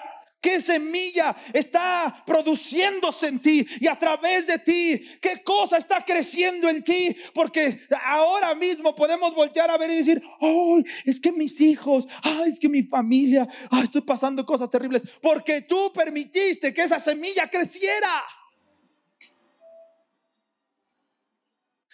[0.45, 5.03] ¿Qué semilla está produciéndose en ti y a través de ti?
[5.19, 7.17] ¿Qué cosa está creciendo en ti?
[7.33, 12.51] Porque ahora mismo podemos voltear a ver y decir, oh, es que mis hijos, ay,
[12.51, 15.01] es que mi familia, ay, estoy pasando cosas terribles.
[15.19, 18.23] Porque tú permitiste que esa semilla creciera.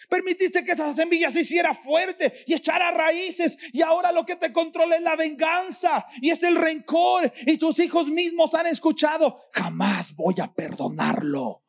[0.08, 3.56] Permitiste que esa semilla se hiciera fuerte y echara raíces.
[3.72, 7.32] Y ahora lo que te controla es la venganza y es el rencor.
[7.46, 11.62] Y tus hijos mismos han escuchado, jamás voy a perdonarlo.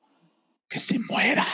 [0.67, 1.45] Que se muera.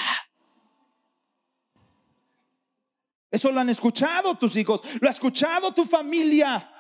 [3.31, 6.73] Eso lo han escuchado tus hijos, lo ha escuchado tu familia.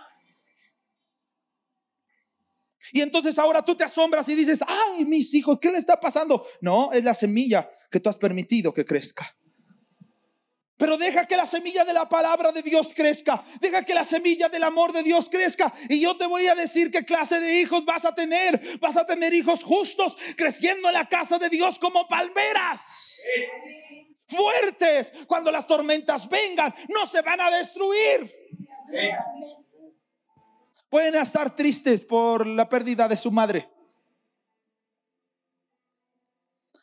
[2.91, 6.45] Y entonces ahora tú te asombras y dices, ay, mis hijos, ¿qué le está pasando?
[6.61, 9.27] No, es la semilla que tú has permitido que crezca.
[10.79, 13.43] Pero deja que la semilla de la palabra de Dios crezca.
[13.59, 15.73] Deja que la semilla del amor de Dios crezca.
[15.89, 18.79] Y yo te voy a decir qué clase de hijos vas a tener.
[18.79, 23.21] Vas a tener hijos justos creciendo en la casa de Dios como palmeras.
[24.25, 25.11] Fuertes.
[25.27, 28.33] Cuando las tormentas vengan, no se van a destruir.
[30.89, 33.69] Pueden estar tristes por la pérdida de su madre.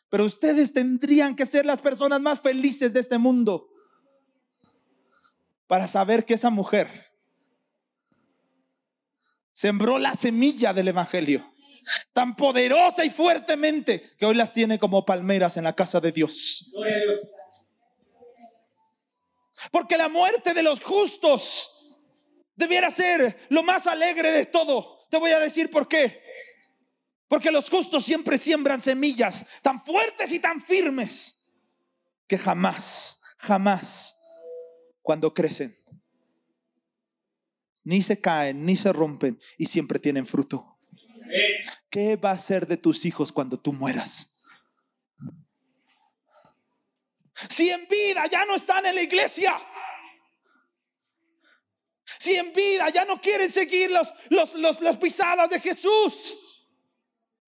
[0.07, 3.71] Pero ustedes tendrían que ser las personas más felices de este mundo
[5.67, 7.11] para saber que esa mujer
[9.53, 11.53] sembró la semilla del Evangelio
[12.13, 16.71] tan poderosa y fuertemente que hoy las tiene como palmeras en la casa de Dios.
[19.71, 21.97] Porque la muerte de los justos
[22.55, 25.07] debiera ser lo más alegre de todo.
[25.09, 26.21] Te voy a decir por qué.
[27.27, 31.45] Porque los justos siempre siembran semillas tan fuertes y tan firmes
[32.27, 34.06] que jamás, jamás
[35.07, 35.73] cuando crecen.
[37.85, 40.79] Ni se caen, ni se rompen y siempre tienen fruto.
[41.89, 44.43] ¿Qué va a ser de tus hijos cuando tú mueras?
[47.47, 49.57] Si en vida ya no están en la iglesia.
[52.19, 56.37] Si en vida ya no quieren seguir los, los, los, las pisadas de Jesús.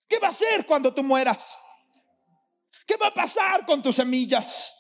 [0.08, 1.60] ¿Qué va a ser cuando tú mueras?
[2.88, 4.79] ¿Qué va a pasar con tus semillas?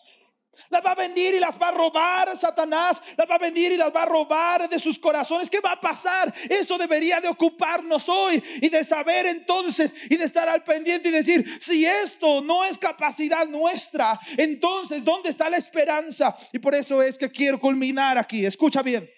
[0.69, 3.01] Las va a venir y las va a robar Satanás.
[3.17, 5.49] Las va a venir y las va a robar de sus corazones.
[5.49, 6.33] ¿Qué va a pasar?
[6.49, 11.11] Eso debería de ocuparnos hoy y de saber entonces y de estar al pendiente y
[11.11, 16.35] decir, si esto no es capacidad nuestra, entonces ¿dónde está la esperanza?
[16.51, 18.45] Y por eso es que quiero culminar aquí.
[18.45, 19.09] Escucha bien.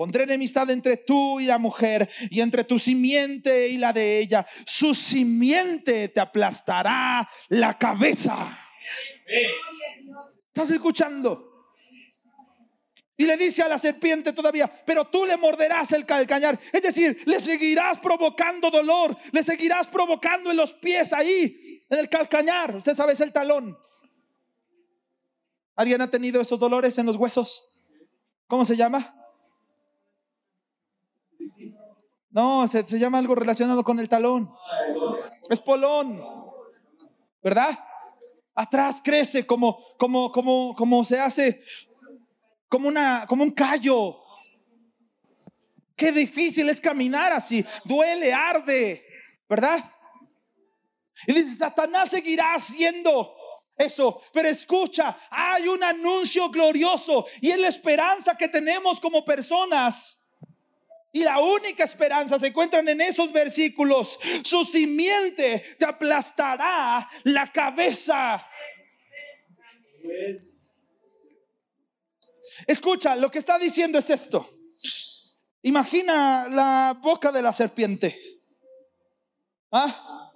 [0.00, 4.46] Pondré enemistad entre tú y la mujer y entre tu simiente y la de ella.
[4.64, 8.58] Su simiente te aplastará la cabeza.
[10.52, 11.46] ¿Estás escuchando?
[13.16, 16.58] Y le dice a la serpiente todavía, pero tú le morderás el calcañar.
[16.72, 22.08] Es decir, le seguirás provocando dolor, le seguirás provocando en los pies ahí, en el
[22.08, 22.76] calcañar.
[22.76, 23.78] Usted sabe, es el talón.
[25.76, 27.68] ¿Alguien ha tenido esos dolores en los huesos?
[28.46, 29.14] ¿Cómo se llama?
[32.30, 34.50] No, se, se llama algo relacionado con el talón.
[35.48, 36.24] Es polón.
[37.42, 37.78] ¿Verdad?
[38.60, 41.62] Atrás crece como, como, como, como se hace,
[42.68, 44.22] como, una, como un callo.
[45.96, 49.04] Qué difícil es caminar así, duele, arde,
[49.48, 49.84] ¿verdad?
[51.26, 53.34] Y dice, Satanás seguirá haciendo
[53.76, 60.20] eso, pero escucha, hay un anuncio glorioso y es la esperanza que tenemos como personas.
[61.12, 64.18] Y la única esperanza se encuentran en esos versículos.
[64.44, 68.46] Su simiente te aplastará la cabeza.
[72.66, 74.48] Escucha, lo que está diciendo es esto.
[75.62, 78.40] Imagina la boca de la serpiente.
[79.70, 80.32] ¿Ah?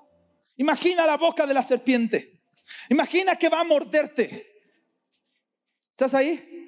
[0.56, 2.40] Imagina la boca de la serpiente.
[2.88, 4.62] Imagina que va a morderte.
[5.90, 6.66] ¿Estás ahí?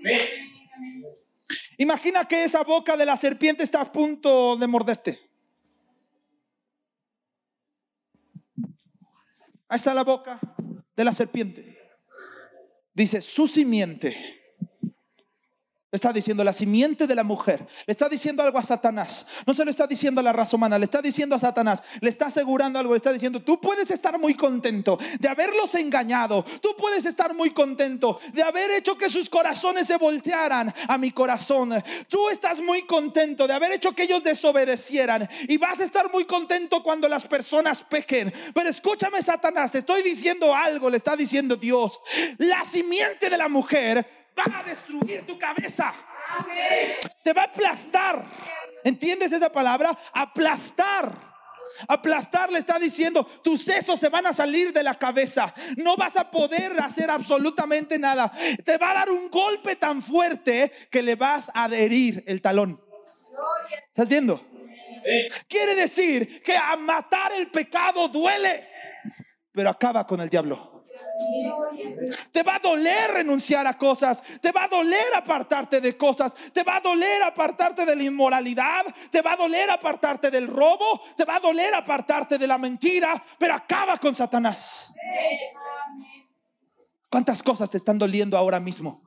[1.79, 5.21] Imagina que esa boca de la serpiente está a punto de morderte.
[9.69, 10.39] Ahí está la boca
[10.97, 11.76] de la serpiente.
[12.97, 14.36] Dice, su simiente
[15.93, 17.65] Está diciendo la simiente de la mujer.
[17.87, 19.25] Le está diciendo algo a Satanás.
[19.47, 20.81] No se lo está diciendo a la raza humana.
[20.81, 21.81] Le está diciendo a Satanás.
[22.01, 22.93] Le está asegurando algo.
[22.93, 26.45] Le está diciendo, tú puedes estar muy contento de haberlos engañado.
[26.61, 31.13] Tú puedes estar muy contento de haber hecho que sus corazones se voltearan a mi
[31.13, 31.73] corazón.
[32.09, 35.29] Tú estás muy contento de haber hecho que ellos desobedecieran.
[35.49, 38.35] Y vas a estar muy contento cuando las personas pequen.
[38.53, 39.71] Pero escúchame, Satanás.
[39.71, 40.91] Te estoy diciendo algo.
[40.91, 42.01] Le está diciendo Dios.
[42.39, 45.95] La simiente de la mujer va a destruir tu cabeza.
[47.23, 48.25] Te va a aplastar.
[48.85, 49.97] ¿Entiendes esa palabra?
[50.13, 51.37] Aplastar.
[51.89, 55.53] Aplastar le está diciendo, tus sesos se van a salir de la cabeza.
[55.77, 58.31] No vas a poder hacer absolutamente nada.
[58.65, 62.81] Te va a dar un golpe tan fuerte que le vas a adherir el talón.
[63.89, 64.41] ¿Estás viendo?
[65.49, 68.69] Quiere decir que a matar el pecado duele,
[69.53, 70.76] pero acaba con el diablo.
[72.33, 74.23] Te va a doler renunciar a cosas.
[74.41, 76.35] Te va a doler apartarte de cosas.
[76.53, 78.85] Te va a doler apartarte de la inmoralidad.
[79.11, 81.01] Te va a doler apartarte del robo.
[81.17, 83.23] Te va a doler apartarte de la mentira.
[83.39, 84.95] Pero acaba con Satanás.
[87.11, 89.03] ¿Cuántas cosas te están doliendo ahora mismo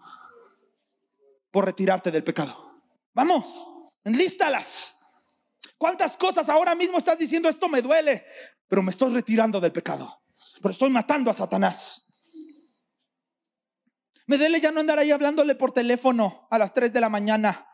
[1.52, 2.82] por retirarte del pecado?
[3.14, 3.68] Vamos,
[4.04, 4.96] enlístalas.
[5.78, 8.26] ¿Cuántas cosas ahora mismo estás diciendo esto me duele,
[8.68, 10.22] pero me estoy retirando del pecado?
[10.62, 12.06] Pero estoy matando a Satanás.
[14.28, 17.68] Me duele ya no andar ahí hablándole por teléfono a las 3 de la mañana,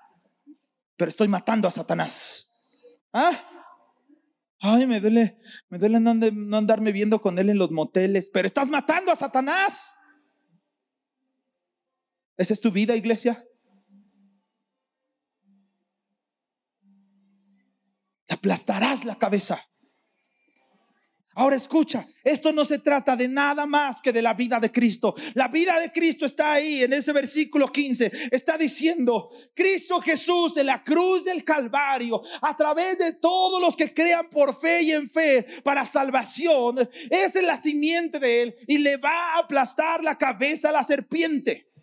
[0.95, 3.01] pero estoy matando a Satanás.
[3.11, 3.31] ¿Ah?
[4.59, 5.37] Ay, me duele,
[5.69, 9.15] me duele no, no andarme viendo con él en los moteles, pero estás matando a
[9.15, 9.93] Satanás.
[12.37, 13.45] ¿Esa es tu vida, iglesia?
[18.45, 19.59] aplastarás la cabeza.
[21.37, 25.13] Ahora escucha, esto no se trata de nada más que de la vida de Cristo.
[25.33, 28.29] La vida de Cristo está ahí en ese versículo 15.
[28.31, 33.93] Está diciendo, Cristo Jesús en la cruz del Calvario, a través de todos los que
[33.93, 38.95] crean por fe y en fe para salvación, es la simiente de él y le
[38.95, 41.74] va a aplastar la cabeza a la serpiente.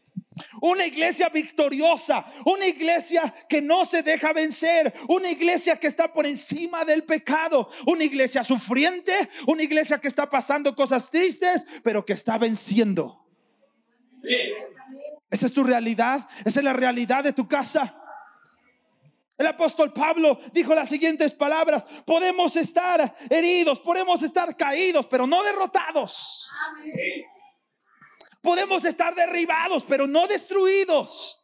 [0.61, 6.26] Una iglesia victoriosa, una iglesia que no se deja vencer, una iglesia que está por
[6.26, 9.12] encima del pecado, una iglesia sufriente,
[9.47, 13.26] una iglesia que está pasando cosas tristes, pero que está venciendo.
[15.30, 17.99] Esa es tu realidad, esa es la realidad de tu casa.
[19.37, 25.43] El apóstol Pablo dijo las siguientes palabras, podemos estar heridos, podemos estar caídos, pero no
[25.43, 26.51] derrotados.
[26.68, 27.32] Amén.
[28.43, 31.38] Podemos estar derribados, pero no destruidos.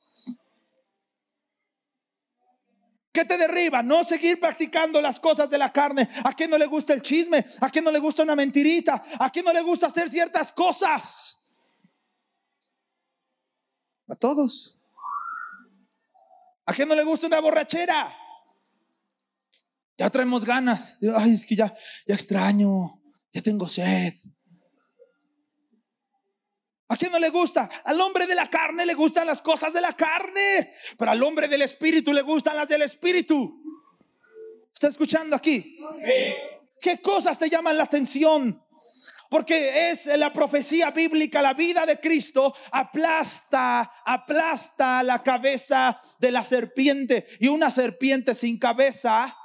[3.12, 3.82] ¿Qué te derriba?
[3.82, 6.08] No seguir practicando las cosas de la carne.
[6.24, 7.44] ¿A quién no le gusta el chisme?
[7.60, 9.02] ¿A quién no le gusta una mentirita?
[9.18, 11.36] ¿A quién no le gusta hacer ciertas cosas?
[14.08, 14.78] A todos.
[16.66, 18.14] ¿A quién no le gusta una borrachera?
[19.96, 20.96] Ya traemos ganas.
[21.16, 21.74] Ay, es que ya,
[22.06, 23.00] ya extraño.
[23.32, 24.14] Ya tengo sed.
[26.88, 27.68] ¿A quién no le gusta?
[27.84, 31.46] Al hombre de la carne le gustan las cosas de la carne, pero al hombre
[31.46, 33.62] del espíritu le gustan las del espíritu.
[34.72, 35.78] ¿Está escuchando aquí?
[36.80, 38.64] ¿Qué cosas te llaman la atención?
[39.28, 46.42] Porque es la profecía bíblica, la vida de Cristo aplasta, aplasta la cabeza de la
[46.42, 47.26] serpiente.
[47.38, 49.36] Y una serpiente sin cabeza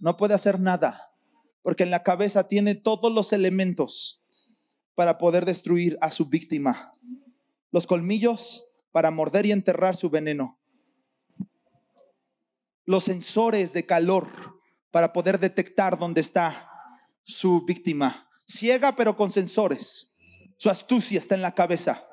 [0.00, 1.14] no puede hacer nada,
[1.62, 4.20] porque en la cabeza tiene todos los elementos
[5.00, 6.92] para poder destruir a su víctima.
[7.70, 10.60] Los colmillos para morder y enterrar su veneno.
[12.84, 14.28] Los sensores de calor
[14.90, 16.68] para poder detectar dónde está
[17.22, 18.28] su víctima.
[18.46, 20.18] Ciega pero con sensores.
[20.58, 22.06] Su astucia está en la cabeza.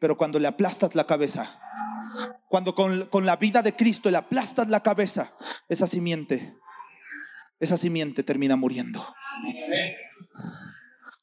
[0.00, 1.60] Pero cuando le aplastas la cabeza,
[2.48, 5.32] cuando con, con, la vida de Cristo le aplastas la cabeza,
[5.68, 6.56] esa simiente,
[7.60, 9.06] esa simiente termina muriendo.
[9.36, 9.94] Amén.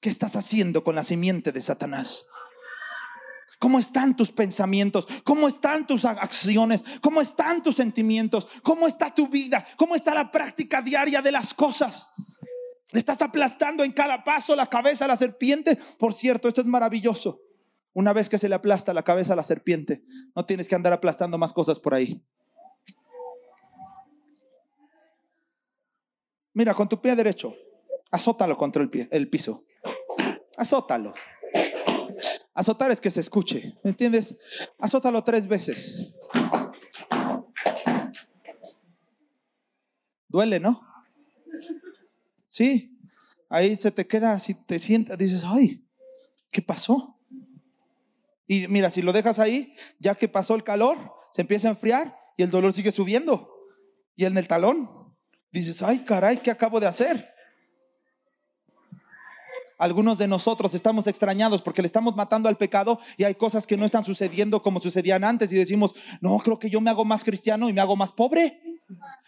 [0.06, 2.28] ¿Qué estás haciendo con la simiente de Satanás?
[3.58, 5.08] ¿Cómo están tus pensamientos?
[5.24, 6.86] ¿Cómo están tus acciones?
[7.02, 8.48] ¿Cómo están tus sentimientos?
[8.62, 9.66] ¿Cómo está tu vida?
[9.78, 12.10] ¿Cómo está la práctica diaria de las cosas?
[12.92, 15.76] ¿Estás aplastando en cada paso la cabeza a la serpiente?
[15.98, 17.42] Por cierto, esto es maravilloso.
[17.94, 20.04] Una vez que se le aplasta la cabeza a la serpiente,
[20.36, 22.24] no tienes que andar aplastando más cosas por ahí.
[26.54, 27.56] Mira, con tu pie derecho,
[28.12, 29.66] azótalo contra el, pie, el piso.
[30.58, 31.14] Azótalo.
[32.54, 34.38] Azotar es que se escuche, ¿me entiendes?
[34.80, 36.16] Azótalo tres veces.
[40.30, 40.82] Duele, ¿no?
[42.48, 42.98] Sí.
[43.50, 45.86] Ahí se te queda, si te sientas, dices, ay,
[46.52, 47.20] ¿qué pasó?
[48.48, 50.98] Y mira, si lo dejas ahí, ya que pasó el calor,
[51.32, 53.52] se empieza a enfriar y el dolor sigue subiendo.
[54.16, 55.16] Y en el talón
[55.52, 57.35] dices, ay caray, ¿qué acabo de hacer?
[59.78, 63.76] Algunos de nosotros estamos extrañados porque le estamos matando al pecado y hay cosas que
[63.76, 67.24] no están sucediendo como sucedían antes y decimos, no, creo que yo me hago más
[67.24, 68.62] cristiano y me hago más pobre.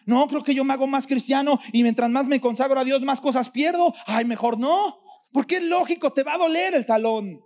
[0.06, 3.02] No, creo que yo me hago más cristiano y mientras más me consagro a Dios,
[3.02, 3.94] más cosas pierdo.
[4.06, 5.00] Ay, mejor no.
[5.34, 7.42] Porque es lógico, te va a doler el talón.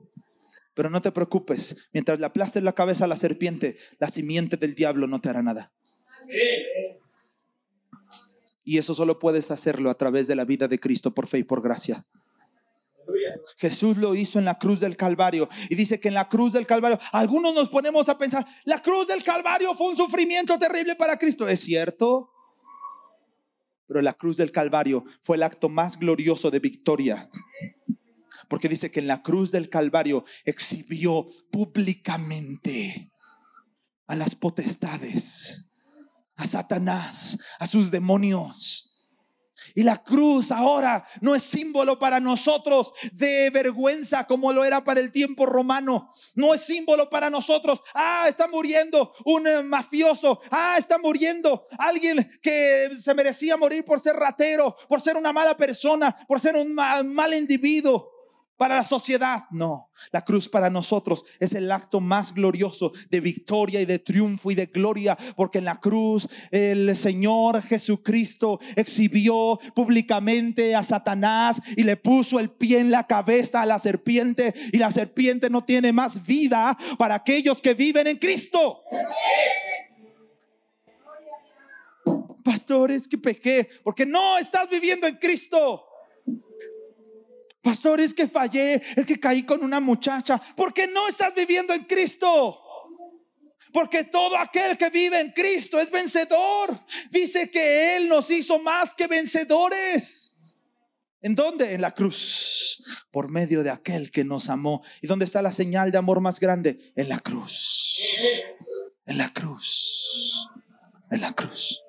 [0.74, 4.76] Pero no te preocupes, mientras le aplastes la cabeza a la serpiente, la simiente del
[4.76, 5.74] diablo no te hará nada.
[8.64, 11.44] Y eso solo puedes hacerlo a través de la vida de Cristo por fe y
[11.44, 12.06] por gracia.
[13.58, 15.48] Jesús lo hizo en la cruz del Calvario.
[15.70, 19.08] Y dice que en la cruz del Calvario, algunos nos ponemos a pensar, la cruz
[19.08, 21.48] del Calvario fue un sufrimiento terrible para Cristo.
[21.48, 22.32] ¿Es cierto?
[23.88, 27.30] Pero la cruz del Calvario fue el acto más glorioso de victoria.
[28.48, 33.12] Porque dice que en la cruz del Calvario exhibió públicamente
[34.08, 35.66] a las potestades,
[36.36, 38.91] a Satanás, a sus demonios
[39.76, 45.00] y la cruz ahora no es símbolo para nosotros de vergüenza como lo era para
[45.00, 46.08] el tiempo romano.
[46.36, 47.82] No es símbolo para nosotros.
[47.94, 50.40] Ah, está muriendo un eh, mafioso.
[50.52, 55.56] Ah, está muriendo alguien que se merecía morir por ser ratero, por ser una mala
[55.56, 58.21] persona, por ser un mal, individuo
[58.62, 59.46] para la sociedad.
[59.50, 64.52] No, la cruz para nosotros es el acto más glorioso de victoria y de triunfo
[64.52, 71.84] y de gloria, porque en la cruz el Señor Jesucristo exhibió públicamente a Satanás y
[71.84, 75.92] le puso el pie en la cabeza a la serpiente y la serpiente no tiene
[75.92, 78.84] más vida para aquellos que viven en Cristo.
[82.44, 85.88] Pastores, que pequé, porque no estás viviendo en Cristo.
[87.62, 90.42] Pastor, es que fallé, es que caí con una muchacha.
[90.56, 92.60] porque no estás viviendo en Cristo?
[93.72, 96.80] Porque todo aquel que vive en Cristo es vencedor.
[97.10, 100.34] Dice que Él nos hizo más que vencedores.
[101.22, 101.74] ¿En dónde?
[101.74, 103.06] En la cruz.
[103.12, 104.84] Por medio de aquel que nos amó.
[105.02, 106.80] ¿Y dónde está la señal de amor más grande?
[106.96, 108.00] En la cruz.
[109.06, 110.48] En la cruz.
[111.12, 111.82] En la cruz.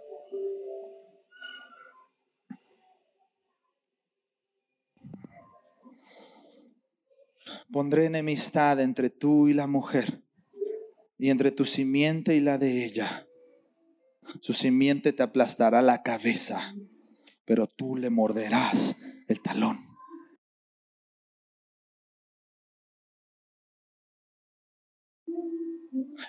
[7.73, 10.23] Pondré enemistad entre tú y la mujer,
[11.17, 13.27] y entre tu simiente y la de ella.
[14.41, 16.75] Su simiente te aplastará la cabeza,
[17.47, 18.97] pero tú le morderás
[19.27, 19.79] el talón.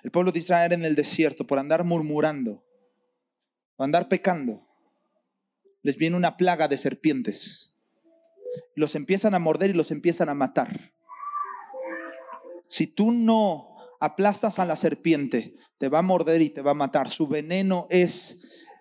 [0.03, 2.63] El pueblo de Israel en el desierto, por andar murmurando,
[3.75, 4.65] por andar pecando,
[5.81, 7.81] les viene una plaga de serpientes.
[8.75, 10.93] Los empiezan a morder y los empiezan a matar.
[12.73, 16.73] Si tú no aplastas a la serpiente, te va a morder y te va a
[16.73, 17.11] matar.
[17.11, 18.71] Su veneno es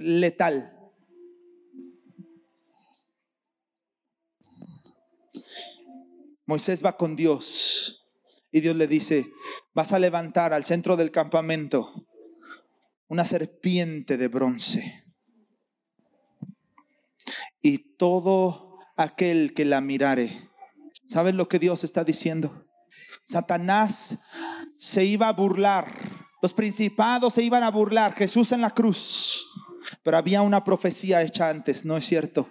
[0.00, 0.74] letal.
[6.46, 8.08] Moisés va con Dios
[8.50, 9.30] y Dios le dice,
[9.74, 12.06] vas a levantar al centro del campamento
[13.08, 15.04] una serpiente de bronce.
[17.60, 20.53] Y todo aquel que la mirare
[21.06, 22.66] ¿Saben lo que Dios está diciendo?
[23.24, 24.18] Satanás
[24.76, 25.86] se iba a burlar,
[26.42, 29.46] los principados se iban a burlar, Jesús en la cruz.
[30.02, 32.48] Pero había una profecía hecha antes, ¿no es cierto?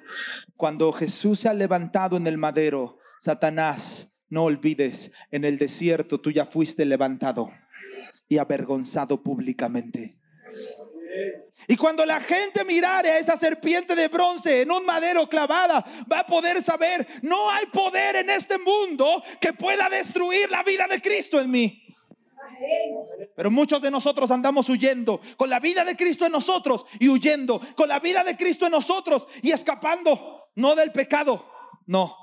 [0.56, 6.32] Cuando Jesús se ha levantado en el madero, Satanás, no olvides, en el desierto tú
[6.32, 7.52] ya fuiste levantado
[8.28, 10.20] y avergonzado públicamente.
[11.68, 16.20] Y cuando la gente mirare a esa serpiente de bronce en un madero clavada, va
[16.20, 21.02] a poder saber, no hay poder en este mundo que pueda destruir la vida de
[21.02, 21.80] Cristo en mí.
[23.36, 27.60] Pero muchos de nosotros andamos huyendo con la vida de Cristo en nosotros y huyendo
[27.76, 31.50] con la vida de Cristo en nosotros y escapando, no del pecado,
[31.88, 32.16] no,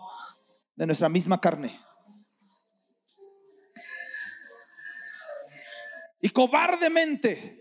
[0.76, 1.78] de nuestra misma carne.
[6.22, 7.59] Y cobardemente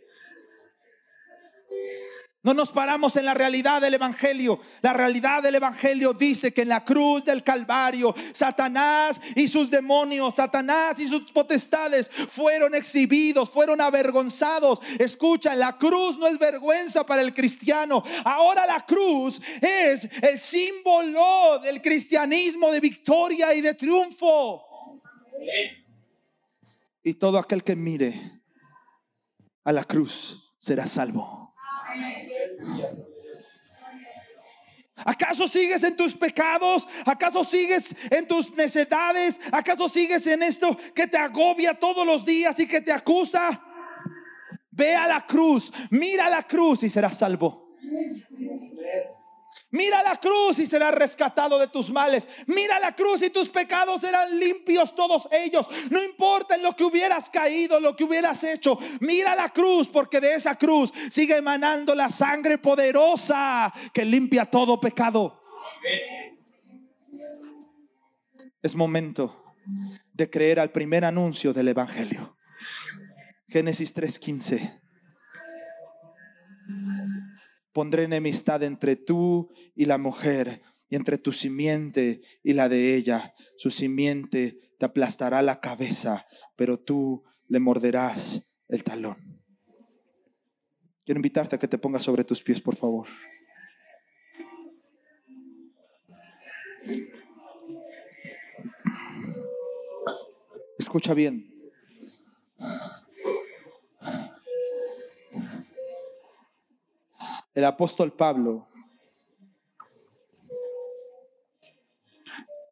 [2.41, 4.61] no nos paramos en la realidad del Evangelio.
[4.81, 10.35] La realidad del Evangelio dice que en la cruz del Calvario, Satanás y sus demonios,
[10.35, 14.79] Satanás y sus potestades fueron exhibidos, fueron avergonzados.
[14.97, 18.03] Escucha, la cruz no es vergüenza para el cristiano.
[18.23, 24.63] Ahora la cruz es el símbolo del cristianismo de victoria y de triunfo.
[27.03, 28.41] Y todo aquel que mire
[29.65, 31.48] a la cruz será salvo.
[35.05, 36.87] ¿Acaso sigues en tus pecados?
[37.05, 39.39] ¿Acaso sigues en tus necedades?
[39.51, 43.63] ¿Acaso sigues en esto que te agobia todos los días y que te acusa?
[44.71, 47.77] Ve a la cruz, mira la cruz y serás salvo.
[49.71, 52.27] Mira la cruz y serás rescatado de tus males.
[52.47, 55.67] Mira la cruz y tus pecados serán limpios todos ellos.
[55.91, 58.77] No importa en lo que hubieras caído, lo que hubieras hecho.
[59.01, 64.79] Mira la cruz porque de esa cruz sigue emanando la sangre poderosa que limpia todo
[64.79, 65.39] pecado.
[68.61, 69.53] Es momento
[70.13, 72.35] de creer al primer anuncio del Evangelio.
[73.47, 74.78] Génesis 3:15.
[77.79, 83.33] Pondré enemistad entre tú y la mujer, y entre tu simiente y la de ella.
[83.55, 86.25] Su simiente te aplastará la cabeza,
[86.57, 89.41] pero tú le morderás el talón.
[91.05, 93.07] Quiero invitarte a que te pongas sobre tus pies, por favor.
[100.77, 101.49] Escucha bien.
[107.59, 108.69] El apóstol Pablo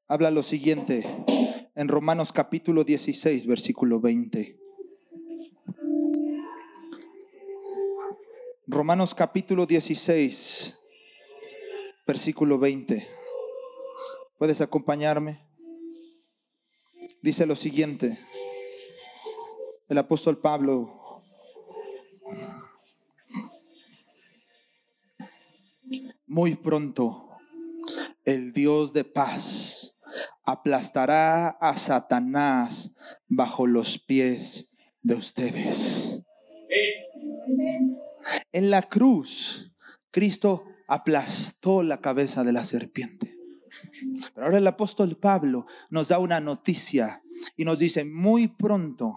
[0.08, 1.06] habla lo siguiente
[1.76, 4.58] en Romanos capítulo 16, versículo 20.
[8.68, 10.80] Romanos capítulo 16,
[12.08, 13.06] versículo 20.
[14.38, 15.42] ¿Puedes acompañarme?
[17.22, 18.18] Dice lo siguiente.
[19.90, 21.07] El apóstol Pablo
[26.38, 27.32] muy pronto
[28.24, 30.00] el Dios de paz
[30.44, 32.96] aplastará a Satanás
[33.28, 34.70] bajo los pies
[35.02, 36.22] de ustedes.
[38.52, 39.74] En la cruz,
[40.12, 43.34] Cristo aplastó la cabeza de la serpiente.
[44.36, 47.24] Pero ahora el apóstol Pablo nos da una noticia
[47.56, 49.16] y nos dice, muy pronto,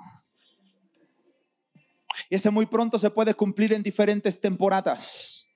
[2.31, 5.50] y ese muy pronto se puede cumplir en diferentes temporadas.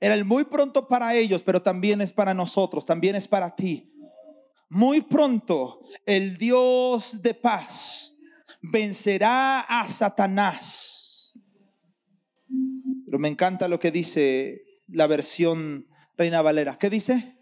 [0.00, 3.92] Era el muy pronto para ellos, pero también es para nosotros, también es para ti.
[4.70, 8.16] Muy pronto el Dios de paz
[8.62, 11.38] vencerá a Satanás.
[13.04, 15.86] Pero me encanta lo que dice la versión
[16.16, 16.78] Reina Valera.
[16.78, 17.36] ¿Qué dice?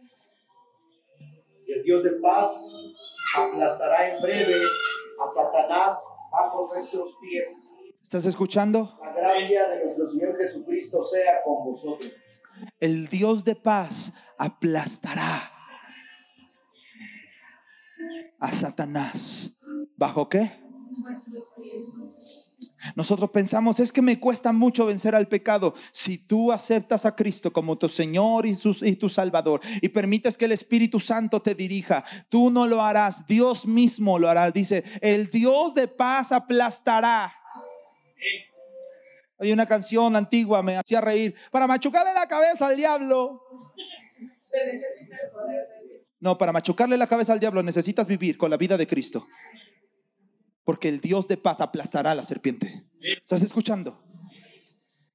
[1.66, 2.84] El Dios de paz
[3.36, 4.61] aplastará en breve
[5.22, 7.78] a Satanás bajo nuestros pies.
[8.02, 8.98] ¿Estás escuchando?
[9.02, 12.11] La gracia de nuestro Señor Jesucristo sea con vosotros.
[12.80, 15.52] El Dios de paz aplastará
[18.40, 19.61] a Satanás.
[19.96, 20.68] ¿Bajo qué?
[22.94, 25.74] Nosotros pensamos, es que me cuesta mucho vencer al pecado.
[25.90, 30.44] Si tú aceptas a Cristo como tu Señor y, y tu Salvador y permites que
[30.44, 34.50] el Espíritu Santo te dirija, tú no lo harás, Dios mismo lo hará.
[34.50, 37.32] Dice, el Dios de paz aplastará.
[39.39, 43.72] Hay una canción antigua, me hacía reír, para machucarle la cabeza al diablo.
[46.20, 49.26] No, para machucarle la cabeza al diablo necesitas vivir con la vida de Cristo.
[50.64, 52.84] Porque el Dios de paz aplastará a la serpiente.
[53.01, 54.03] ¿Estás escuchando?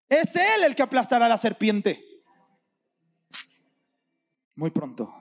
[0.08, 2.04] Es Él el que aplastará a la serpiente.
[4.56, 5.14] Muy pronto.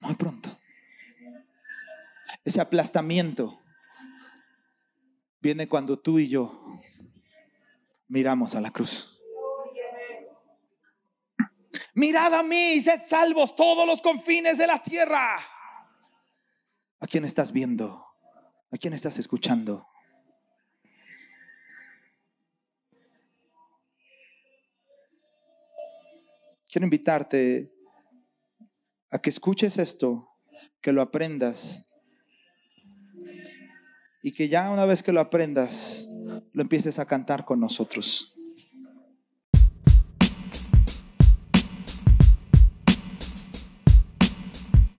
[0.00, 0.50] Muy pronto.
[2.44, 3.58] Ese aplastamiento
[5.40, 6.62] viene cuando tú y yo
[8.08, 9.20] miramos a la cruz.
[11.94, 15.38] Mirad a mí y sed salvos todos los confines de la tierra.
[16.98, 18.04] ¿A quién estás viendo?
[18.72, 19.86] ¿A quién estás escuchando?
[26.66, 27.72] Quiero invitarte
[29.10, 30.28] a que escuches esto,
[30.80, 31.88] que lo aprendas
[34.24, 36.03] y que ya una vez que lo aprendas,
[36.54, 38.33] lo empieces a cantar con nosotros.